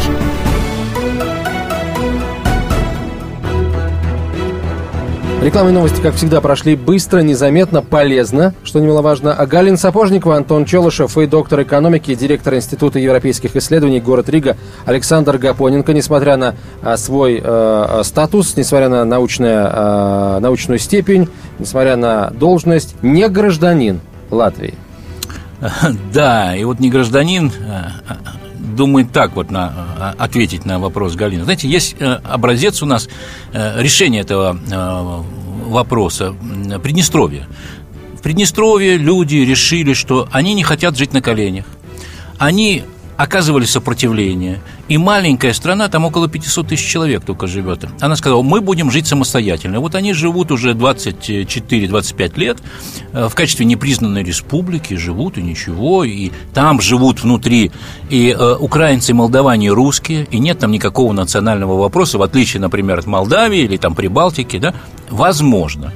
Рекламные 5.43 5.73
новости, 5.73 6.03
как 6.03 6.17
всегда, 6.17 6.43
прошли 6.43 6.77
быстро, 6.77 7.21
незаметно, 7.21 7.81
полезно, 7.81 8.55
что 8.63 8.79
немаловажно. 8.79 9.33
А 9.33 9.47
Галин 9.47 9.79
Сапожникова, 9.79 10.37
Антон 10.37 10.67
Челышев 10.67 11.17
и 11.17 11.27
доктор 11.27 11.63
экономики, 11.63 12.15
директор 12.15 12.55
Института 12.55 12.99
европейских 12.99 13.57
исследований 13.57 14.01
город 14.01 14.29
Рига 14.29 14.59
Александр 14.85 15.39
Гапоненко, 15.39 15.95
несмотря 15.95 16.37
на 16.37 16.57
а, 16.83 16.99
свой 16.99 17.41
э, 17.43 18.03
статус, 18.05 18.55
несмотря 18.59 18.91
на 18.91 19.07
научное, 19.07 19.71
э, 19.73 20.39
научную 20.41 20.79
степень, 20.79 21.31
несмотря 21.59 21.97
на 21.97 22.29
должность, 22.33 22.95
не 23.01 23.27
гражданин 23.27 24.01
Латвии. 24.31 24.75
Да, 26.13 26.55
и 26.55 26.65
вот 26.65 26.81
не 26.81 26.91
гражданин 26.91 27.51
думает 28.75 29.13
так 29.13 29.37
вот 29.37 29.51
на, 29.51 30.15
ответить 30.19 30.65
на 30.65 30.79
вопрос 30.79 31.15
Галины. 31.15 31.45
Знаете, 31.45 31.69
есть 31.69 31.97
образец 32.01 32.83
у 32.83 32.87
нас 32.87 33.09
решения 33.53 34.21
этого 34.21 34.59
вопроса 35.67 36.35
Приднестровье. 36.83 37.47
В 38.19 38.23
Приднестровье 38.23 38.97
люди 38.97 39.37
решили, 39.37 39.95
что 39.95 40.29
они 40.33 40.55
не 40.55 40.63
хотят 40.63 40.97
жить 40.97 41.13
на 41.13 41.23
коленях. 41.23 41.65
Они 42.39 42.85
оказывали 43.23 43.67
сопротивление. 43.67 44.61
И 44.89 44.97
маленькая 44.97 45.53
страна, 45.53 45.89
там 45.89 46.07
около 46.07 46.27
500 46.27 46.69
тысяч 46.69 46.87
человек 46.87 47.23
только 47.23 47.47
живет. 47.47 47.85
Она 48.01 48.17
сказала, 48.17 48.41
мы 48.41 48.63
будем 48.63 48.91
жить 48.91 49.07
самостоятельно. 49.07 49.81
Вот 49.81 49.95
они 49.95 50.15
живут 50.15 50.51
уже 50.51 50.73
24-25 50.73 52.39
лет 52.41 52.59
э, 53.13 53.29
в 53.29 53.35
качестве 53.35 53.67
непризнанной 53.67 54.23
республики, 54.23 54.95
живут 54.95 55.37
и 55.37 55.43
ничего, 55.43 56.03
и 56.03 56.31
там 56.55 56.81
живут 56.81 57.23
внутри 57.23 57.73
и 58.09 58.31
э, 58.31 58.57
украинцы, 58.59 59.11
и 59.11 59.15
молдаване, 59.15 59.67
и 59.67 59.71
русские, 59.71 60.27
и 60.31 60.39
нет 60.39 60.59
там 60.59 60.73
никакого 60.73 61.13
национального 61.13 61.79
вопроса, 61.79 62.17
в 62.17 62.23
отличие, 62.23 62.63
например, 62.63 63.01
от 63.01 63.07
Молдавии 63.07 63.61
или 63.61 63.77
там 63.77 63.95
Прибалтики, 63.95 64.59
да, 64.59 64.75
возможно. 65.11 65.93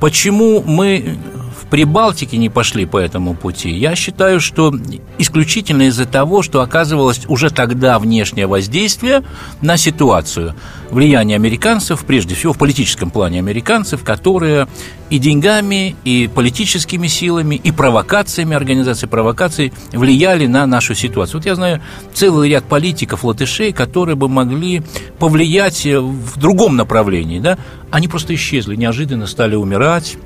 Почему 0.00 0.60
мы 0.66 1.18
в 1.64 1.70
Прибалтике 1.70 2.36
не 2.36 2.50
пошли 2.50 2.84
по 2.84 2.98
этому 2.98 3.34
пути, 3.34 3.70
я 3.70 3.96
считаю, 3.96 4.38
что 4.40 4.72
исключительно 5.18 5.88
из-за 5.88 6.04
того, 6.04 6.42
что 6.42 6.60
оказывалось 6.60 7.22
уже 7.26 7.50
тогда 7.50 7.98
внешнее 7.98 8.46
воздействие 8.46 9.22
на 9.62 9.76
ситуацию. 9.76 10.54
Влияние 10.90 11.36
американцев, 11.36 12.04
прежде 12.04 12.34
всего 12.34 12.52
в 12.52 12.58
политическом 12.58 13.10
плане 13.10 13.38
американцев, 13.38 14.04
которые 14.04 14.68
и 15.10 15.18
деньгами, 15.18 15.96
и 16.04 16.28
политическими 16.32 17.06
силами, 17.06 17.54
и 17.56 17.72
провокациями, 17.72 18.54
организации 18.54 19.06
провокаций 19.06 19.72
влияли 19.92 20.46
на 20.46 20.66
нашу 20.66 20.94
ситуацию. 20.94 21.40
Вот 21.40 21.46
я 21.46 21.54
знаю 21.54 21.80
целый 22.12 22.50
ряд 22.50 22.64
политиков, 22.64 23.24
латышей, 23.24 23.72
которые 23.72 24.16
бы 24.16 24.28
могли 24.28 24.82
повлиять 25.18 25.86
в 25.86 26.38
другом 26.38 26.76
направлении. 26.76 27.40
Да? 27.40 27.58
Они 27.90 28.08
просто 28.08 28.34
исчезли, 28.34 28.76
неожиданно 28.76 29.26
стали 29.26 29.54
умирать, 29.54 30.16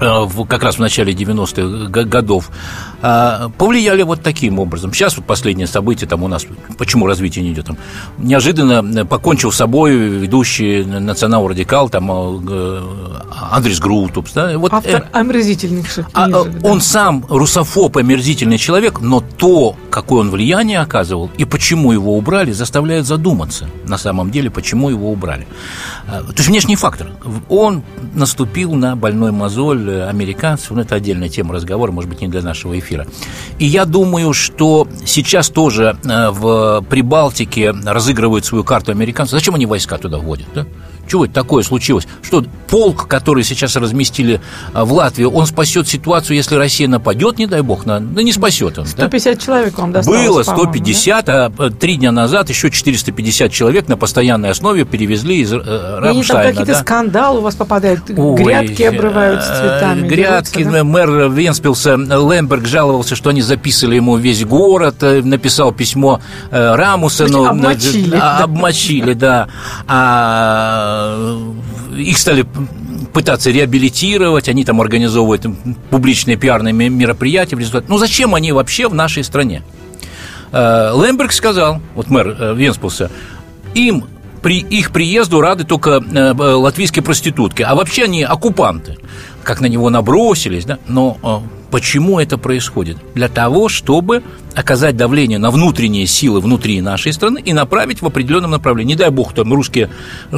в, 0.00 0.46
как 0.46 0.62
раз 0.62 0.76
в 0.76 0.78
начале 0.78 1.12
90-х 1.12 2.04
годов, 2.04 2.50
а, 3.02 3.50
повлияли 3.58 4.02
вот 4.02 4.22
таким 4.22 4.58
образом. 4.58 4.92
Сейчас 4.92 5.16
вот 5.16 5.26
последнее 5.26 5.66
событие 5.66 6.08
там 6.08 6.22
у 6.22 6.28
нас, 6.28 6.46
почему 6.78 7.06
развитие 7.06 7.44
не 7.44 7.52
идет, 7.52 7.66
там, 7.66 7.76
неожиданно 8.18 9.04
покончил 9.06 9.52
с 9.52 9.56
собой 9.56 9.96
ведущий 9.96 10.84
национал-радикал, 10.84 11.88
там, 11.88 12.10
э, 12.10 12.82
Андрес 13.50 13.78
Грутупс. 13.78 14.32
Да, 14.32 14.56
вот, 14.58 14.72
Автор 14.72 15.02
э, 15.12 15.18
омерзительнейших 15.18 16.08
а, 16.12 16.26
книжек. 16.26 16.46
А, 16.46 16.60
да. 16.60 16.68
Он 16.68 16.80
сам 16.80 17.24
русофоб, 17.28 17.96
омерзительный 17.96 18.58
человек, 18.58 19.00
но 19.00 19.20
то, 19.20 19.76
какое 19.90 20.20
он 20.20 20.30
влияние 20.30 20.80
оказывал 20.80 21.30
и 21.36 21.44
почему 21.44 21.92
его 21.92 22.16
убрали, 22.16 22.52
заставляет 22.52 23.06
задуматься 23.06 23.68
на 23.86 23.98
самом 23.98 24.30
деле, 24.30 24.50
почему 24.50 24.88
его 24.90 25.10
убрали. 25.12 25.46
То 26.06 26.34
есть 26.36 26.48
внешний 26.48 26.76
фактор. 26.76 27.08
Он 27.48 27.82
наступил 28.14 28.74
на 28.74 28.96
больной 28.96 29.32
мозоль 29.32 29.89
американцев, 30.08 30.70
ну, 30.70 30.80
это 30.80 30.94
отдельная 30.94 31.28
тема 31.28 31.54
разговора, 31.54 31.92
может 31.92 32.10
быть, 32.10 32.20
не 32.20 32.28
для 32.28 32.42
нашего 32.42 32.78
эфира. 32.78 33.06
И 33.58 33.66
я 33.66 33.84
думаю, 33.84 34.32
что 34.32 34.88
сейчас 35.04 35.48
тоже 35.50 35.96
э, 36.04 36.30
в 36.30 36.84
Прибалтике 36.88 37.72
разыгрывают 37.72 38.44
свою 38.44 38.64
карту 38.64 38.92
американцев. 38.92 39.32
Зачем 39.32 39.54
они 39.54 39.66
войска 39.66 39.98
туда 39.98 40.18
вводят? 40.18 40.46
Да? 40.54 40.66
Чего 41.10 41.24
это 41.24 41.34
такое 41.34 41.64
случилось? 41.64 42.06
Что 42.22 42.44
полк, 42.68 43.08
который 43.08 43.42
сейчас 43.42 43.74
разместили 43.74 44.40
а, 44.72 44.84
в 44.84 44.92
Латвии, 44.92 45.24
он 45.24 45.44
спасет 45.44 45.88
ситуацию, 45.88 46.36
если 46.36 46.54
Россия 46.54 46.86
нападет, 46.86 47.36
не 47.38 47.46
дай 47.46 47.62
бог, 47.62 47.84
на... 47.84 47.98
да 47.98 48.22
не 48.22 48.32
спасет 48.32 48.78
он. 48.78 48.86
150 48.86 49.34
да? 49.34 49.40
человек 49.40 49.76
вам 49.76 49.90
досталось, 49.90 50.24
Было 50.24 50.42
150, 50.44 51.24
да? 51.24 51.52
а 51.58 51.70
три 51.70 51.96
дня 51.96 52.12
назад 52.12 52.48
еще 52.48 52.70
450 52.70 53.50
человек 53.50 53.88
на 53.88 53.96
постоянной 53.96 54.50
основе 54.50 54.84
перевезли 54.84 55.40
из 55.40 55.52
э, 55.52 55.56
Рамштайна. 55.56 56.20
И 56.20 56.26
там 56.26 56.42
какие-то 56.42 56.72
да? 56.72 56.78
скандалы 56.78 57.38
у 57.40 57.42
вас 57.42 57.56
попадают, 57.56 58.02
Ой, 58.16 58.36
грядки 58.36 58.82
обрываются 58.84 59.78
цветами. 59.80 60.08
Грядки, 60.08 60.64
да? 60.64 60.84
мэр 60.84 61.30
Венспилса 61.30 61.96
Лемберг 61.96 62.66
жаловался, 62.66 63.16
что 63.16 63.30
они 63.30 63.42
записали 63.42 63.96
ему 63.96 64.16
весь 64.16 64.44
город, 64.44 65.02
э, 65.02 65.22
написал 65.22 65.72
письмо 65.72 66.20
э, 66.50 66.74
Рамусену. 66.74 67.46
Обмочили. 67.46 68.16
Обмочили, 68.16 69.14
да. 69.14 69.48
А 69.86 71.38
их 71.96 72.18
стали 72.18 72.46
пытаться 73.12 73.50
реабилитировать, 73.50 74.48
они 74.48 74.64
там 74.64 74.80
организовывают 74.80 75.46
публичные 75.90 76.36
пиарные 76.36 76.72
мероприятия. 76.72 77.58
Ну, 77.88 77.98
зачем 77.98 78.34
они 78.34 78.52
вообще 78.52 78.88
в 78.88 78.94
нашей 78.94 79.24
стране? 79.24 79.62
Э, 80.52 80.92
Лемберг 80.94 81.32
сказал, 81.32 81.80
вот 81.94 82.08
мэр 82.08 82.54
Венспилса, 82.54 83.10
им 83.74 84.04
при 84.42 84.60
их 84.60 84.90
приезду 84.90 85.42
рады 85.42 85.64
только 85.64 86.02
латвийские 86.02 87.02
проститутки, 87.02 87.62
а 87.62 87.74
вообще 87.74 88.04
они 88.04 88.22
оккупанты. 88.22 88.96
Как 89.42 89.60
на 89.60 89.66
него 89.66 89.90
набросились, 89.90 90.64
да? 90.64 90.78
Но 90.86 91.42
Почему 91.70 92.18
это 92.18 92.36
происходит? 92.36 92.96
Для 93.14 93.28
того, 93.28 93.68
чтобы 93.68 94.22
оказать 94.54 94.96
давление 94.96 95.38
на 95.38 95.50
внутренние 95.50 96.06
силы 96.06 96.40
внутри 96.40 96.80
нашей 96.80 97.12
страны 97.12 97.40
и 97.44 97.52
направить 97.52 98.02
в 98.02 98.06
определенном 98.06 98.50
направлении. 98.50 98.94
Не 98.94 98.98
дай 98.98 99.10
бог, 99.10 99.32
там 99.32 99.52
русские 99.52 99.88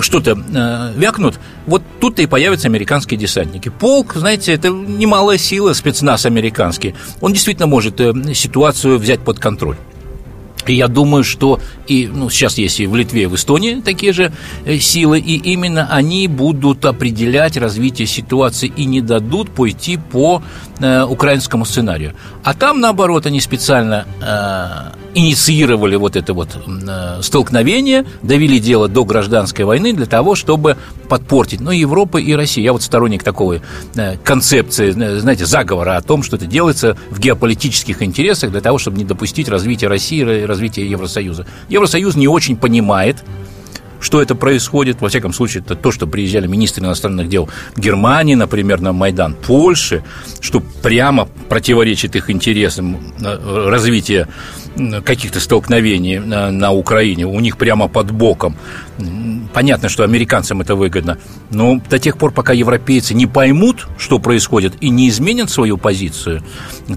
что-то 0.00 0.32
э, 0.32 0.92
вякнут, 0.98 1.40
вот 1.66 1.82
тут-то 2.00 2.20
и 2.20 2.26
появятся 2.26 2.68
американские 2.68 3.18
десантники. 3.18 3.70
Полк, 3.70 4.14
знаете, 4.14 4.52
это 4.52 4.68
немалая 4.68 5.38
сила, 5.38 5.72
спецназ 5.72 6.26
американский. 6.26 6.94
Он 7.22 7.32
действительно 7.32 7.66
может 7.66 8.00
э, 8.00 8.12
ситуацию 8.34 8.98
взять 8.98 9.20
под 9.20 9.38
контроль. 9.38 9.76
И 10.66 10.74
я 10.74 10.88
думаю, 10.88 11.24
что 11.24 11.60
и 11.86 12.08
ну, 12.12 12.30
сейчас 12.30 12.58
есть 12.58 12.80
и 12.80 12.86
в 12.86 12.94
Литве, 12.94 13.24
и 13.24 13.26
в 13.26 13.34
Эстонии 13.34 13.80
такие 13.80 14.12
же 14.12 14.32
э, 14.64 14.78
силы, 14.78 15.18
и 15.18 15.36
именно 15.36 15.88
они 15.90 16.28
будут 16.28 16.84
определять 16.84 17.56
развитие 17.56 18.06
ситуации 18.06 18.72
и 18.74 18.84
не 18.84 19.00
дадут 19.00 19.50
пойти 19.50 19.96
по 19.96 20.42
э, 20.78 21.02
украинскому 21.04 21.64
сценарию. 21.64 22.14
А 22.44 22.54
там, 22.54 22.80
наоборот, 22.80 23.26
они 23.26 23.40
специально 23.40 24.06
э, 24.20 24.98
инициировали 25.14 25.96
вот 25.96 26.16
это 26.16 26.34
вот 26.34 26.48
э, 26.66 27.20
столкновение, 27.22 28.04
довели 28.22 28.58
дело 28.58 28.88
до 28.88 29.04
гражданской 29.04 29.64
войны 29.64 29.92
для 29.92 30.06
того, 30.06 30.34
чтобы 30.34 30.76
подпортить, 31.08 31.60
ну, 31.60 31.70
Европа 31.70 32.18
и 32.18 32.32
Россия. 32.32 32.64
Я 32.64 32.72
вот 32.72 32.82
сторонник 32.82 33.22
такой 33.22 33.60
э, 33.94 34.16
концепции, 34.24 34.90
знаете, 34.90 35.44
заговора 35.44 35.96
о 35.96 36.02
том, 36.02 36.22
что 36.22 36.36
это 36.36 36.46
делается 36.46 36.96
в 37.10 37.18
геополитических 37.18 38.02
интересах 38.02 38.50
для 38.50 38.60
того, 38.60 38.78
чтобы 38.78 38.98
не 38.98 39.04
допустить 39.04 39.48
развития 39.48 39.88
России 39.88 40.22
развития 40.52 40.86
Евросоюза. 40.86 41.46
Евросоюз 41.68 42.14
не 42.16 42.28
очень 42.28 42.56
понимает, 42.56 43.24
что 44.02 44.20
это 44.20 44.34
происходит. 44.34 45.00
Во 45.00 45.08
всяком 45.08 45.32
случае, 45.32 45.62
это 45.64 45.76
то, 45.76 45.92
что 45.92 46.06
приезжали 46.06 46.46
министры 46.46 46.84
иностранных 46.84 47.28
дел 47.28 47.48
Германии, 47.76 48.34
например, 48.34 48.80
на 48.80 48.92
Майдан, 48.92 49.34
Польши, 49.34 50.02
что 50.40 50.60
прямо 50.60 51.28
противоречит 51.48 52.16
их 52.16 52.28
интересам 52.28 52.98
э, 53.20 53.68
развития 53.68 54.28
каких-то 55.04 55.38
столкновений 55.38 56.18
на, 56.18 56.50
на 56.50 56.72
Украине, 56.72 57.26
у 57.26 57.40
них 57.40 57.56
прямо 57.56 57.88
под 57.88 58.10
боком. 58.10 58.56
Понятно, 59.52 59.88
что 59.88 60.04
американцам 60.04 60.60
это 60.60 60.74
выгодно, 60.74 61.18
но 61.50 61.80
до 61.88 61.98
тех 61.98 62.16
пор, 62.16 62.32
пока 62.32 62.52
европейцы 62.52 63.14
не 63.14 63.26
поймут, 63.26 63.86
что 63.98 64.18
происходит, 64.18 64.74
и 64.80 64.88
не 64.88 65.08
изменят 65.08 65.50
свою 65.50 65.78
позицию, 65.78 66.42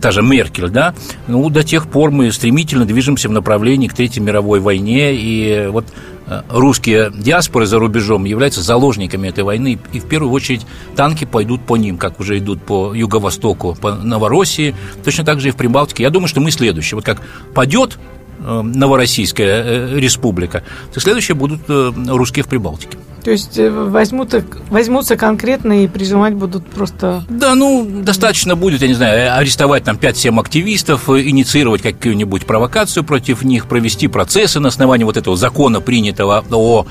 та 0.02 0.12
же 0.12 0.22
Меркель, 0.22 0.70
да, 0.70 0.94
ну, 1.28 1.50
до 1.50 1.64
тех 1.64 1.88
пор 1.88 2.12
мы 2.12 2.32
стремительно 2.32 2.86
движемся 2.86 3.30
в 3.30 3.32
направлении 3.32 3.88
к 3.88 3.94
Третьей 3.94 4.24
мировой 4.24 4.60
войне, 4.60 5.14
и 5.16 5.68
вот 5.68 5.86
Э, 6.28 6.42
русские 6.50 7.12
диаспоры 7.16 7.68
за 7.68 7.78
рубежом 7.78 8.26
являются 8.26 8.62
заложниками 8.62 9.28
этой 9.28 9.44
войны, 9.44 9.78
и 9.94 10.00
в 10.00 10.06
первую 10.06 10.32
очередь 10.32 10.66
танки 10.96 11.26
пойдут 11.26 11.62
по 11.62 11.78
ним, 11.78 11.98
как 11.98 12.20
уже 12.20 12.40
идут 12.40 12.64
по 12.64 12.94
юго-востоку, 12.94 13.78
по 13.80 13.94
Новороссии, 13.94 14.76
точно 15.04 15.24
так 15.24 15.40
же 15.40 15.50
и 15.50 15.52
в 15.52 15.56
Прибалтике. 15.56 16.04
Я 16.04 16.10
думаю, 16.10 16.28
что 16.28 16.42
мы 16.42 16.50
следующие. 16.50 16.96
Вот 16.96 17.06
как 17.06 17.22
падет 17.54 18.00
Новороссийская 18.46 19.64
э, 19.64 20.00
республика, 20.00 20.64
то 20.94 21.00
следующие 21.00 21.36
будут 21.36 21.62
э, 21.68 21.92
русские 22.08 22.44
в 22.44 22.48
Прибалтике. 22.48 22.98
То 23.24 23.32
есть 23.32 23.58
возьмут, 23.58 24.36
возьмутся 24.70 25.16
конкретно 25.16 25.84
и 25.84 25.88
прижимать 25.88 26.36
будут 26.36 26.68
просто... 26.68 27.24
Да, 27.28 27.56
ну, 27.56 27.84
достаточно 28.04 28.56
будет, 28.56 28.84
я 28.84 28.88
не 28.88 28.94
знаю, 28.94 29.36
арестовать 29.36 29.84
там 29.84 29.96
5-7 29.96 30.40
активистов, 30.40 31.10
инициировать 31.10 31.82
какую-нибудь 31.82 32.46
провокацию 32.46 33.04
против 33.04 33.42
них, 33.42 33.66
провести 33.66 34.08
процессы 34.08 34.60
на 34.60 34.68
основании 34.68 35.06
вот 35.06 35.18
этого 35.18 35.36
закона, 35.36 35.82
принятого 35.82 36.46
о 36.52 36.86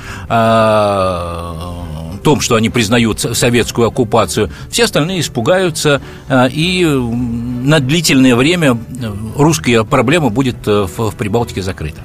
том, 2.24 2.40
что 2.40 2.56
они 2.56 2.70
признают 2.70 3.20
советскую 3.20 3.86
оккупацию, 3.86 4.50
все 4.70 4.84
остальные 4.84 5.20
испугаются, 5.20 6.00
а, 6.28 6.46
и 6.46 6.84
на 6.84 7.78
длительное 7.78 8.34
время 8.34 8.76
русская 9.36 9.84
проблема 9.84 10.30
будет 10.30 10.66
э, 10.66 10.86
в 10.96 11.14
Прибалтике 11.14 11.62
закрыта. 11.62 12.00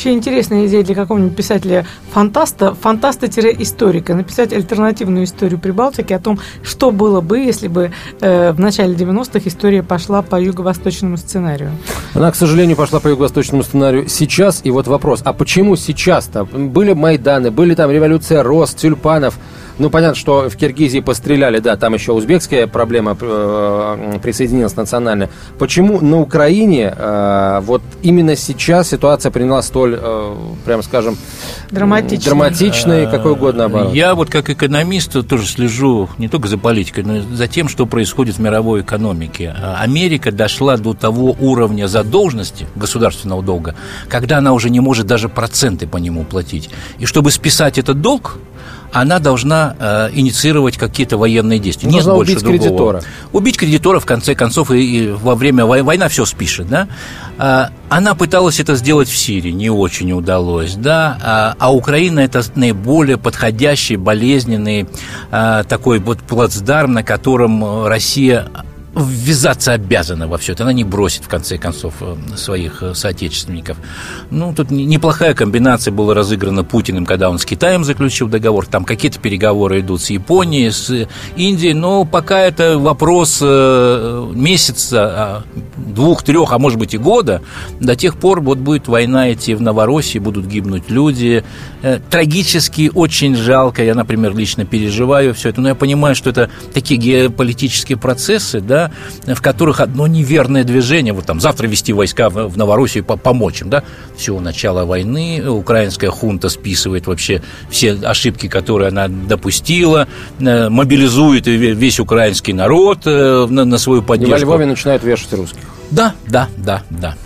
Вообще 0.00 0.14
интересная 0.14 0.66
идея 0.66 0.82
для 0.82 0.94
какого-нибудь 0.94 1.36
писателя-фантаста, 1.36 2.74
фантаста-историка, 2.74 4.14
написать 4.14 4.50
альтернативную 4.50 5.24
историю 5.24 5.58
Прибалтики 5.58 6.14
о 6.14 6.18
том, 6.18 6.38
что 6.62 6.90
было 6.90 7.20
бы, 7.20 7.40
если 7.40 7.68
бы 7.68 7.92
э, 8.22 8.52
в 8.52 8.58
начале 8.58 8.94
90-х 8.94 9.40
история 9.44 9.82
пошла 9.82 10.22
по 10.22 10.40
юго-восточному 10.40 11.18
сценарию. 11.18 11.72
Она, 12.14 12.30
к 12.30 12.34
сожалению, 12.34 12.78
пошла 12.78 12.98
по 12.98 13.08
юго-восточному 13.08 13.62
сценарию 13.62 14.08
сейчас. 14.08 14.62
И 14.64 14.70
вот 14.70 14.86
вопрос, 14.86 15.20
а 15.22 15.34
почему 15.34 15.76
сейчас-то? 15.76 16.46
Были 16.46 16.94
Майданы, 16.94 17.50
были 17.50 17.74
там 17.74 17.90
революция 17.90 18.42
Рос, 18.42 18.72
Тюльпанов, 18.72 19.38
ну, 19.80 19.88
понятно, 19.88 20.14
что 20.14 20.50
в 20.50 20.56
Киргизии 20.56 21.00
постреляли, 21.00 21.58
да, 21.58 21.74
там 21.76 21.94
еще 21.94 22.12
узбекская 22.12 22.66
проблема 22.66 23.16
э, 23.18 24.18
присоединилась 24.22 24.76
национальная. 24.76 25.30
Почему 25.58 26.00
на 26.02 26.20
Украине 26.20 26.94
э, 26.94 27.60
вот 27.62 27.80
именно 28.02 28.36
сейчас 28.36 28.90
ситуация 28.90 29.32
приняла 29.32 29.62
столь, 29.62 29.98
э, 29.98 30.34
прямо 30.66 30.82
скажем, 30.82 31.16
драматичной, 31.70 32.24
драматичной 32.24 33.10
какой 33.10 33.32
угодно 33.32 33.64
оборот? 33.64 33.94
Я 33.94 34.14
вот 34.14 34.28
как 34.28 34.50
экономист 34.50 35.26
тоже 35.26 35.46
слежу 35.46 36.10
не 36.18 36.28
только 36.28 36.48
за 36.48 36.58
политикой, 36.58 37.02
но 37.04 37.16
и 37.16 37.20
за 37.20 37.48
тем, 37.48 37.68
что 37.68 37.86
происходит 37.86 38.36
в 38.36 38.38
мировой 38.40 38.82
экономике. 38.82 39.56
Америка 39.78 40.30
дошла 40.30 40.76
до 40.76 40.92
того 40.92 41.34
уровня 41.40 41.86
задолженности 41.88 42.66
государственного 42.76 43.42
долга, 43.42 43.74
когда 44.08 44.38
она 44.38 44.52
уже 44.52 44.68
не 44.68 44.80
может 44.80 45.06
даже 45.06 45.30
проценты 45.30 45.86
по 45.86 45.96
нему 45.96 46.24
платить. 46.24 46.68
И 46.98 47.06
чтобы 47.06 47.30
списать 47.30 47.78
этот 47.78 48.02
долг, 48.02 48.38
она 48.92 49.18
должна 49.18 49.76
э, 49.78 50.10
инициировать 50.14 50.76
какие-то 50.76 51.16
военные 51.16 51.58
действия. 51.58 51.88
Нет 51.88 51.96
Нужно 51.96 52.14
больше 52.14 52.32
убить 52.32 52.44
другого. 52.44 52.60
кредитора. 52.62 53.02
Убить 53.32 53.56
кредитора, 53.56 54.00
в 54.00 54.06
конце 54.06 54.34
концов, 54.34 54.70
и, 54.70 54.80
и 54.80 55.08
во 55.08 55.34
время 55.34 55.66
войны, 55.66 55.84
война 55.84 56.08
все 56.08 56.24
спишет, 56.24 56.68
да. 56.68 56.88
А, 57.38 57.70
она 57.88 58.14
пыталась 58.14 58.60
это 58.60 58.74
сделать 58.74 59.08
в 59.08 59.16
Сирии, 59.16 59.50
не 59.50 59.70
очень 59.70 60.12
удалось, 60.12 60.74
да. 60.74 61.18
А, 61.22 61.54
а 61.58 61.72
Украина 61.72 62.20
это 62.20 62.42
наиболее 62.54 63.16
подходящий, 63.16 63.96
болезненный 63.96 64.88
а, 65.30 65.64
такой 65.64 66.00
вот 66.00 66.18
плацдарм, 66.18 66.92
на 66.92 67.02
котором 67.02 67.86
Россия 67.86 68.48
ввязаться 68.94 69.72
обязана 69.72 70.26
во 70.26 70.36
все 70.38 70.52
это. 70.52 70.64
Она 70.64 70.72
не 70.72 70.84
бросит, 70.84 71.24
в 71.24 71.28
конце 71.28 71.58
концов, 71.58 71.94
э, 72.00 72.16
своих 72.36 72.82
э, 72.82 72.94
соотечественников. 72.94 73.76
Ну, 74.30 74.52
тут 74.52 74.70
неплохая 74.70 75.34
комбинация 75.34 75.92
была 75.92 76.14
разыграна 76.14 76.64
Путиным, 76.64 77.06
когда 77.06 77.30
он 77.30 77.38
с 77.38 77.44
Китаем 77.44 77.84
заключил 77.84 78.28
договор. 78.28 78.66
Там 78.66 78.84
какие-то 78.84 79.20
переговоры 79.20 79.80
идут 79.80 80.02
с 80.02 80.10
Японией, 80.10 80.72
с 80.72 81.08
Индией. 81.36 81.74
Но 81.74 82.04
пока 82.04 82.40
это 82.40 82.78
вопрос 82.78 83.38
э, 83.40 84.32
месяца, 84.34 85.00
а, 85.02 85.42
двух-трех, 85.76 86.52
а 86.52 86.58
может 86.58 86.78
быть 86.78 86.94
и 86.94 86.98
года, 86.98 87.42
до 87.80 87.94
тех 87.94 88.16
пор 88.16 88.40
вот 88.40 88.58
будет 88.58 88.88
война 88.88 89.32
идти 89.32 89.54
в 89.54 89.62
Новороссии, 89.62 90.18
будут 90.18 90.46
гибнуть 90.46 90.90
люди. 90.90 91.44
Трагически, 92.10 92.90
очень 92.94 93.36
жалко. 93.36 93.82
Я, 93.84 93.94
например, 93.94 94.36
лично 94.36 94.64
переживаю 94.64 95.34
все 95.34 95.50
это. 95.50 95.60
Но 95.60 95.68
я 95.68 95.74
понимаю, 95.74 96.14
что 96.14 96.30
это 96.30 96.50
такие 96.74 96.98
геополитические 97.00 97.96
процессы, 97.96 98.60
да, 98.60 98.89
в 99.26 99.40
которых 99.40 99.80
одно 99.80 100.06
неверное 100.06 100.64
движение, 100.64 101.12
вот 101.12 101.26
там 101.26 101.40
завтра 101.40 101.66
вести 101.66 101.92
войска 101.92 102.28
в, 102.28 102.56
Новороссию, 102.56 103.04
по 103.04 103.16
помочь 103.16 103.62
им, 103.62 103.70
да, 103.70 103.82
все, 104.16 104.38
начало 104.40 104.84
войны, 104.84 105.42
украинская 105.48 106.10
хунта 106.10 106.48
списывает 106.48 107.06
вообще 107.06 107.42
все 107.70 107.92
ошибки, 107.92 108.48
которые 108.48 108.88
она 108.88 109.08
допустила, 109.08 110.08
э, 110.38 110.68
мобилизует 110.68 111.46
весь 111.46 112.00
украинский 112.00 112.52
народ 112.52 113.00
э, 113.06 113.46
на, 113.48 113.64
на 113.64 113.78
свою 113.78 114.02
поддержку. 114.02 114.36
И 114.36 114.44
во 114.44 114.44
Львове 114.44 114.66
начинают 114.66 115.02
вешать 115.02 115.32
русских. 115.32 115.62
Да, 115.90 116.14
да, 116.26 116.48
да, 116.58 116.82
да. 116.90 117.16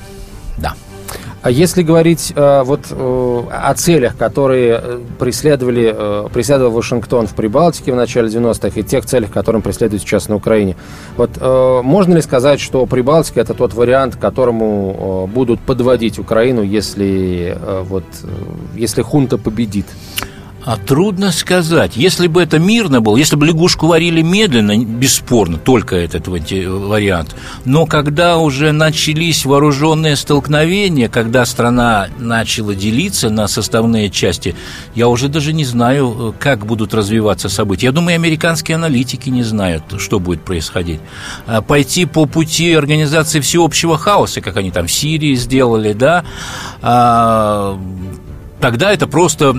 А 1.44 1.50
если 1.50 1.82
говорить 1.82 2.32
э, 2.34 2.62
вот 2.62 2.86
э, 2.90 3.42
о 3.52 3.74
целях, 3.74 4.16
которые 4.16 4.80
э, 4.82 5.00
преследовали, 5.18 5.94
э, 5.94 6.28
преследовал 6.32 6.72
Вашингтон 6.72 7.26
в 7.26 7.34
Прибалтике 7.34 7.92
в 7.92 7.96
начале 7.96 8.28
90-х, 8.28 8.80
и 8.80 8.82
тех 8.82 9.04
целях, 9.04 9.30
которым 9.30 9.60
преследует 9.60 10.00
сейчас 10.00 10.30
на 10.30 10.36
Украине, 10.36 10.74
вот 11.18 11.32
э, 11.38 11.80
можно 11.84 12.14
ли 12.14 12.22
сказать, 12.22 12.60
что 12.60 12.86
Прибалтика 12.86 13.42
это 13.42 13.52
тот 13.52 13.74
вариант, 13.74 14.16
которому 14.16 15.26
э, 15.28 15.34
будут 15.34 15.60
подводить 15.60 16.18
Украину, 16.18 16.62
если 16.62 17.54
э, 17.60 17.84
вот 17.90 18.04
э, 18.22 18.26
если 18.74 19.02
хунта 19.02 19.36
победит? 19.36 19.84
А 20.64 20.78
трудно 20.78 21.30
сказать. 21.30 21.96
Если 21.96 22.26
бы 22.26 22.42
это 22.42 22.58
мирно 22.58 23.02
было, 23.02 23.16
если 23.18 23.36
бы 23.36 23.46
лягушку 23.46 23.86
варили 23.86 24.22
медленно, 24.22 24.82
бесспорно, 24.82 25.58
только 25.58 25.96
этот 25.96 26.26
вариант. 26.26 27.36
Но 27.66 27.84
когда 27.84 28.38
уже 28.38 28.72
начались 28.72 29.44
вооруженные 29.44 30.16
столкновения, 30.16 31.08
когда 31.08 31.44
страна 31.44 32.08
начала 32.18 32.74
делиться 32.74 33.28
на 33.28 33.46
составные 33.46 34.08
части, 34.08 34.56
я 34.94 35.08
уже 35.08 35.28
даже 35.28 35.52
не 35.52 35.66
знаю, 35.66 36.34
как 36.38 36.64
будут 36.64 36.94
развиваться 36.94 37.50
события. 37.50 37.86
Я 37.86 37.92
думаю, 37.92 38.14
американские 38.14 38.76
аналитики 38.76 39.28
не 39.28 39.42
знают, 39.42 39.84
что 39.98 40.18
будет 40.18 40.42
происходить. 40.42 41.00
А 41.46 41.60
пойти 41.60 42.06
по 42.06 42.24
пути 42.24 42.72
организации 42.72 43.40
всеобщего 43.40 43.98
хаоса, 43.98 44.40
как 44.40 44.56
они 44.56 44.70
там 44.70 44.86
в 44.86 44.92
Сирии 44.92 45.34
сделали, 45.34 45.92
да, 45.92 46.24
а, 46.80 47.78
тогда 48.60 48.92
это 48.92 49.06
просто 49.06 49.54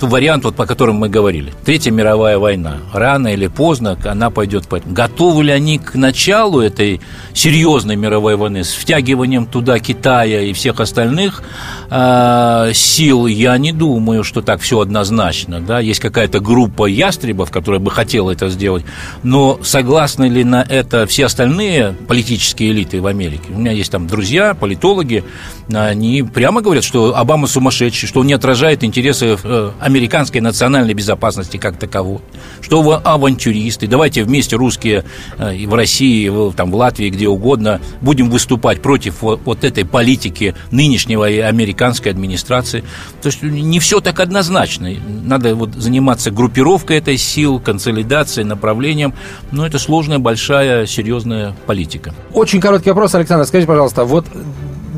вариант, 0.00 0.44
вот, 0.44 0.56
по 0.56 0.66
которому 0.66 1.00
мы 1.00 1.08
говорили. 1.08 1.52
Третья 1.64 1.90
мировая 1.90 2.38
война. 2.38 2.78
Рано 2.92 3.28
или 3.28 3.46
поздно 3.46 3.98
она 4.04 4.30
пойдет 4.30 4.66
по. 4.68 4.80
Готовы 4.80 5.44
ли 5.44 5.52
они 5.52 5.78
к 5.78 5.94
началу 5.94 6.60
этой 6.60 7.00
серьезной 7.34 7.96
мировой 7.96 8.36
войны 8.36 8.64
с 8.64 8.72
втягиванием 8.72 9.46
туда 9.46 9.78
Китая 9.78 10.42
и 10.42 10.52
всех 10.52 10.80
остальных 10.80 11.42
э, 11.90 12.72
сил? 12.74 13.26
Я 13.26 13.58
не 13.58 13.72
думаю, 13.72 14.24
что 14.24 14.42
так 14.42 14.60
все 14.60 14.80
однозначно. 14.80 15.60
Да? 15.60 15.80
Есть 15.80 16.00
какая-то 16.00 16.40
группа 16.40 16.86
ястребов, 16.86 17.50
которая 17.50 17.80
бы 17.80 17.90
хотела 17.90 18.30
это 18.30 18.48
сделать. 18.48 18.84
Но 19.22 19.60
согласны 19.62 20.24
ли 20.24 20.44
на 20.44 20.62
это 20.62 21.06
все 21.06 21.26
остальные 21.26 21.94
политические 22.08 22.70
элиты 22.70 23.00
в 23.00 23.06
Америке? 23.06 23.44
У 23.50 23.58
меня 23.58 23.72
есть 23.72 23.92
там 23.92 24.06
друзья, 24.06 24.54
политологи, 24.54 25.24
они 25.72 26.22
прямо 26.22 26.62
говорят, 26.62 26.84
что 26.84 27.16
Обама 27.16 27.46
сумасшедший, 27.46 28.08
что 28.08 28.20
он 28.20 28.29
не 28.30 28.34
отражает 28.34 28.84
интересы 28.84 29.36
э, 29.42 29.70
американской 29.80 30.40
национальной 30.40 30.94
безопасности 30.94 31.56
как 31.56 31.76
таковой. 31.76 32.20
Что 32.60 32.80
вы 32.80 32.94
авантюристы, 32.94 33.88
давайте 33.88 34.22
вместе 34.22 34.54
русские 34.54 35.04
э, 35.36 35.66
в 35.66 35.74
России, 35.74 36.28
в, 36.28 36.52
там, 36.54 36.70
в 36.70 36.76
Латвии, 36.76 37.10
где 37.10 37.26
угодно, 37.26 37.80
будем 38.00 38.30
выступать 38.30 38.82
против 38.82 39.22
вот, 39.22 39.40
вот 39.44 39.64
этой 39.64 39.84
политики 39.84 40.54
нынешнего 40.70 41.26
американской 41.26 42.12
администрации. 42.12 42.84
То 43.20 43.26
есть 43.26 43.42
не 43.42 43.80
все 43.80 44.00
так 44.00 44.20
однозначно. 44.20 44.92
Надо 45.24 45.56
вот 45.56 45.74
заниматься 45.74 46.30
группировкой 46.30 46.98
этой 46.98 47.16
сил, 47.16 47.58
консолидацией, 47.58 48.46
направлением. 48.46 49.12
Но 49.50 49.66
это 49.66 49.80
сложная, 49.80 50.20
большая, 50.20 50.86
серьезная 50.86 51.56
политика. 51.66 52.14
Очень 52.32 52.60
короткий 52.60 52.90
вопрос, 52.90 53.12
Александр. 53.16 53.44
Скажите, 53.44 53.66
пожалуйста, 53.66 54.04
вот 54.04 54.26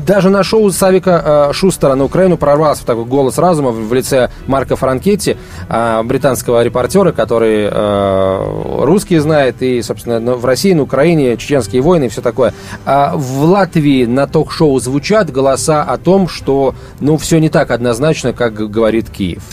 даже 0.05 0.29
на 0.29 0.43
шоу 0.43 0.71
Савика 0.71 1.49
э, 1.49 1.53
Шустера 1.53 1.95
на 1.95 2.05
Украину 2.05 2.37
прорвался 2.37 2.85
такой 2.85 3.05
голос 3.05 3.37
разума 3.37 3.71
в, 3.71 3.87
в 3.87 3.93
лице 3.93 4.29
Марка 4.47 4.75
Франкетти, 4.75 5.37
э, 5.69 6.03
британского 6.03 6.63
репортера, 6.63 7.11
который 7.11 7.69
э, 7.71 8.83
русский 8.83 9.17
знает, 9.19 9.61
и, 9.61 9.81
собственно, 9.81 10.35
в 10.35 10.45
России, 10.45 10.73
на 10.73 10.83
Украине, 10.83 11.37
чеченские 11.37 11.81
войны 11.81 12.05
и 12.05 12.09
все 12.09 12.21
такое. 12.21 12.53
А 12.85 13.13
в 13.15 13.43
Латвии 13.43 14.05
на 14.05 14.27
ток-шоу 14.27 14.79
звучат 14.79 15.31
голоса 15.31 15.83
о 15.83 15.97
том, 15.97 16.27
что, 16.27 16.75
ну, 16.99 17.17
все 17.17 17.39
не 17.39 17.49
так 17.49 17.71
однозначно, 17.71 18.33
как 18.33 18.53
говорит 18.53 19.09
Киев. 19.09 19.43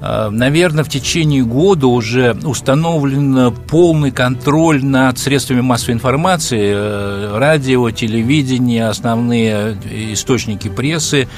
Э, 0.00 0.28
наверное, 0.30 0.84
в 0.84 0.88
течение 0.88 1.42
года 1.42 1.86
уже 1.86 2.36
установлен 2.44 3.52
полный 3.68 4.10
контроль 4.10 4.84
над 4.84 5.18
средствами 5.18 5.60
массовой 5.60 5.94
информации, 5.94 6.72
э, 6.74 7.38
радио, 7.38 7.90
телевидение, 7.90 8.88
основные 8.88 9.76
источники 10.12 10.68
прессы, 10.68 11.28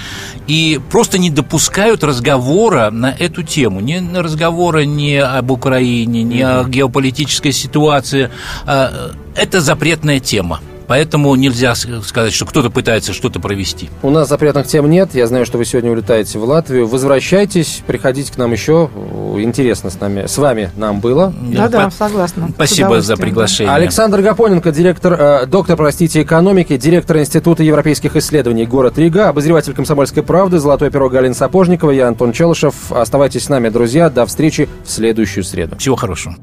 и 0.46 0.80
просто 0.90 1.18
не 1.18 1.30
допускают 1.30 2.02
разговора 2.04 2.90
на 2.90 3.10
эту 3.10 3.42
тему. 3.42 3.80
Не 3.80 4.00
разговора 4.18 4.84
не 4.84 5.18
об 5.18 5.50
Украине, 5.50 6.22
не 6.22 6.42
о 6.42 6.64
геополитической 6.64 7.52
ситуации. 7.52 8.30
А, 8.66 9.12
это 9.36 9.60
запретная 9.60 10.20
тема 10.20 10.60
Поэтому 10.88 11.34
нельзя 11.34 11.74
сказать, 11.74 12.32
что 12.32 12.46
кто-то 12.46 12.70
пытается 12.70 13.12
что-то 13.12 13.40
провести. 13.40 13.90
У 14.02 14.10
нас 14.10 14.28
запретных 14.28 14.66
тем 14.66 14.88
нет. 14.90 15.10
Я 15.14 15.26
знаю, 15.26 15.44
что 15.44 15.58
вы 15.58 15.64
сегодня 15.66 15.92
улетаете 15.92 16.38
в 16.38 16.44
Латвию. 16.44 16.86
Возвращайтесь, 16.86 17.82
приходите 17.86 18.32
к 18.32 18.38
нам 18.38 18.52
еще. 18.52 18.90
Интересно 19.36 19.90
с 19.90 20.00
нами, 20.00 20.26
с 20.26 20.38
вами 20.38 20.70
нам 20.76 21.00
было. 21.00 21.32
Да-да, 21.40 21.90
согласна. 21.90 22.48
Спасибо 22.54 23.00
за 23.02 23.16
приглашение. 23.16 23.72
Александр 23.72 24.22
Гапоненко, 24.22 24.72
директор, 24.72 25.12
э, 25.12 25.46
доктор, 25.46 25.76
простите, 25.76 26.22
экономики, 26.22 26.76
директор 26.76 27.18
Института 27.18 27.62
европейских 27.62 28.16
исследований 28.16 28.66
город 28.66 28.98
Рига, 28.98 29.28
обозреватель 29.28 29.74
«Комсомольской 29.74 30.22
правды», 30.22 30.58
«Золотой 30.58 30.90
пирог» 30.90 31.12
Галина 31.12 31.34
Сапожникова, 31.34 31.90
я 31.90 32.08
Антон 32.08 32.32
Челышев. 32.32 32.90
Оставайтесь 32.90 33.44
с 33.44 33.48
нами, 33.48 33.68
друзья. 33.68 34.08
До 34.08 34.24
встречи 34.24 34.68
в 34.84 34.90
следующую 34.90 35.44
среду. 35.44 35.76
Всего 35.76 35.96
хорошего. 35.96 36.34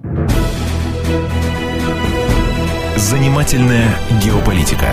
Занимательная 3.06 4.00
геополитика. 4.20 4.90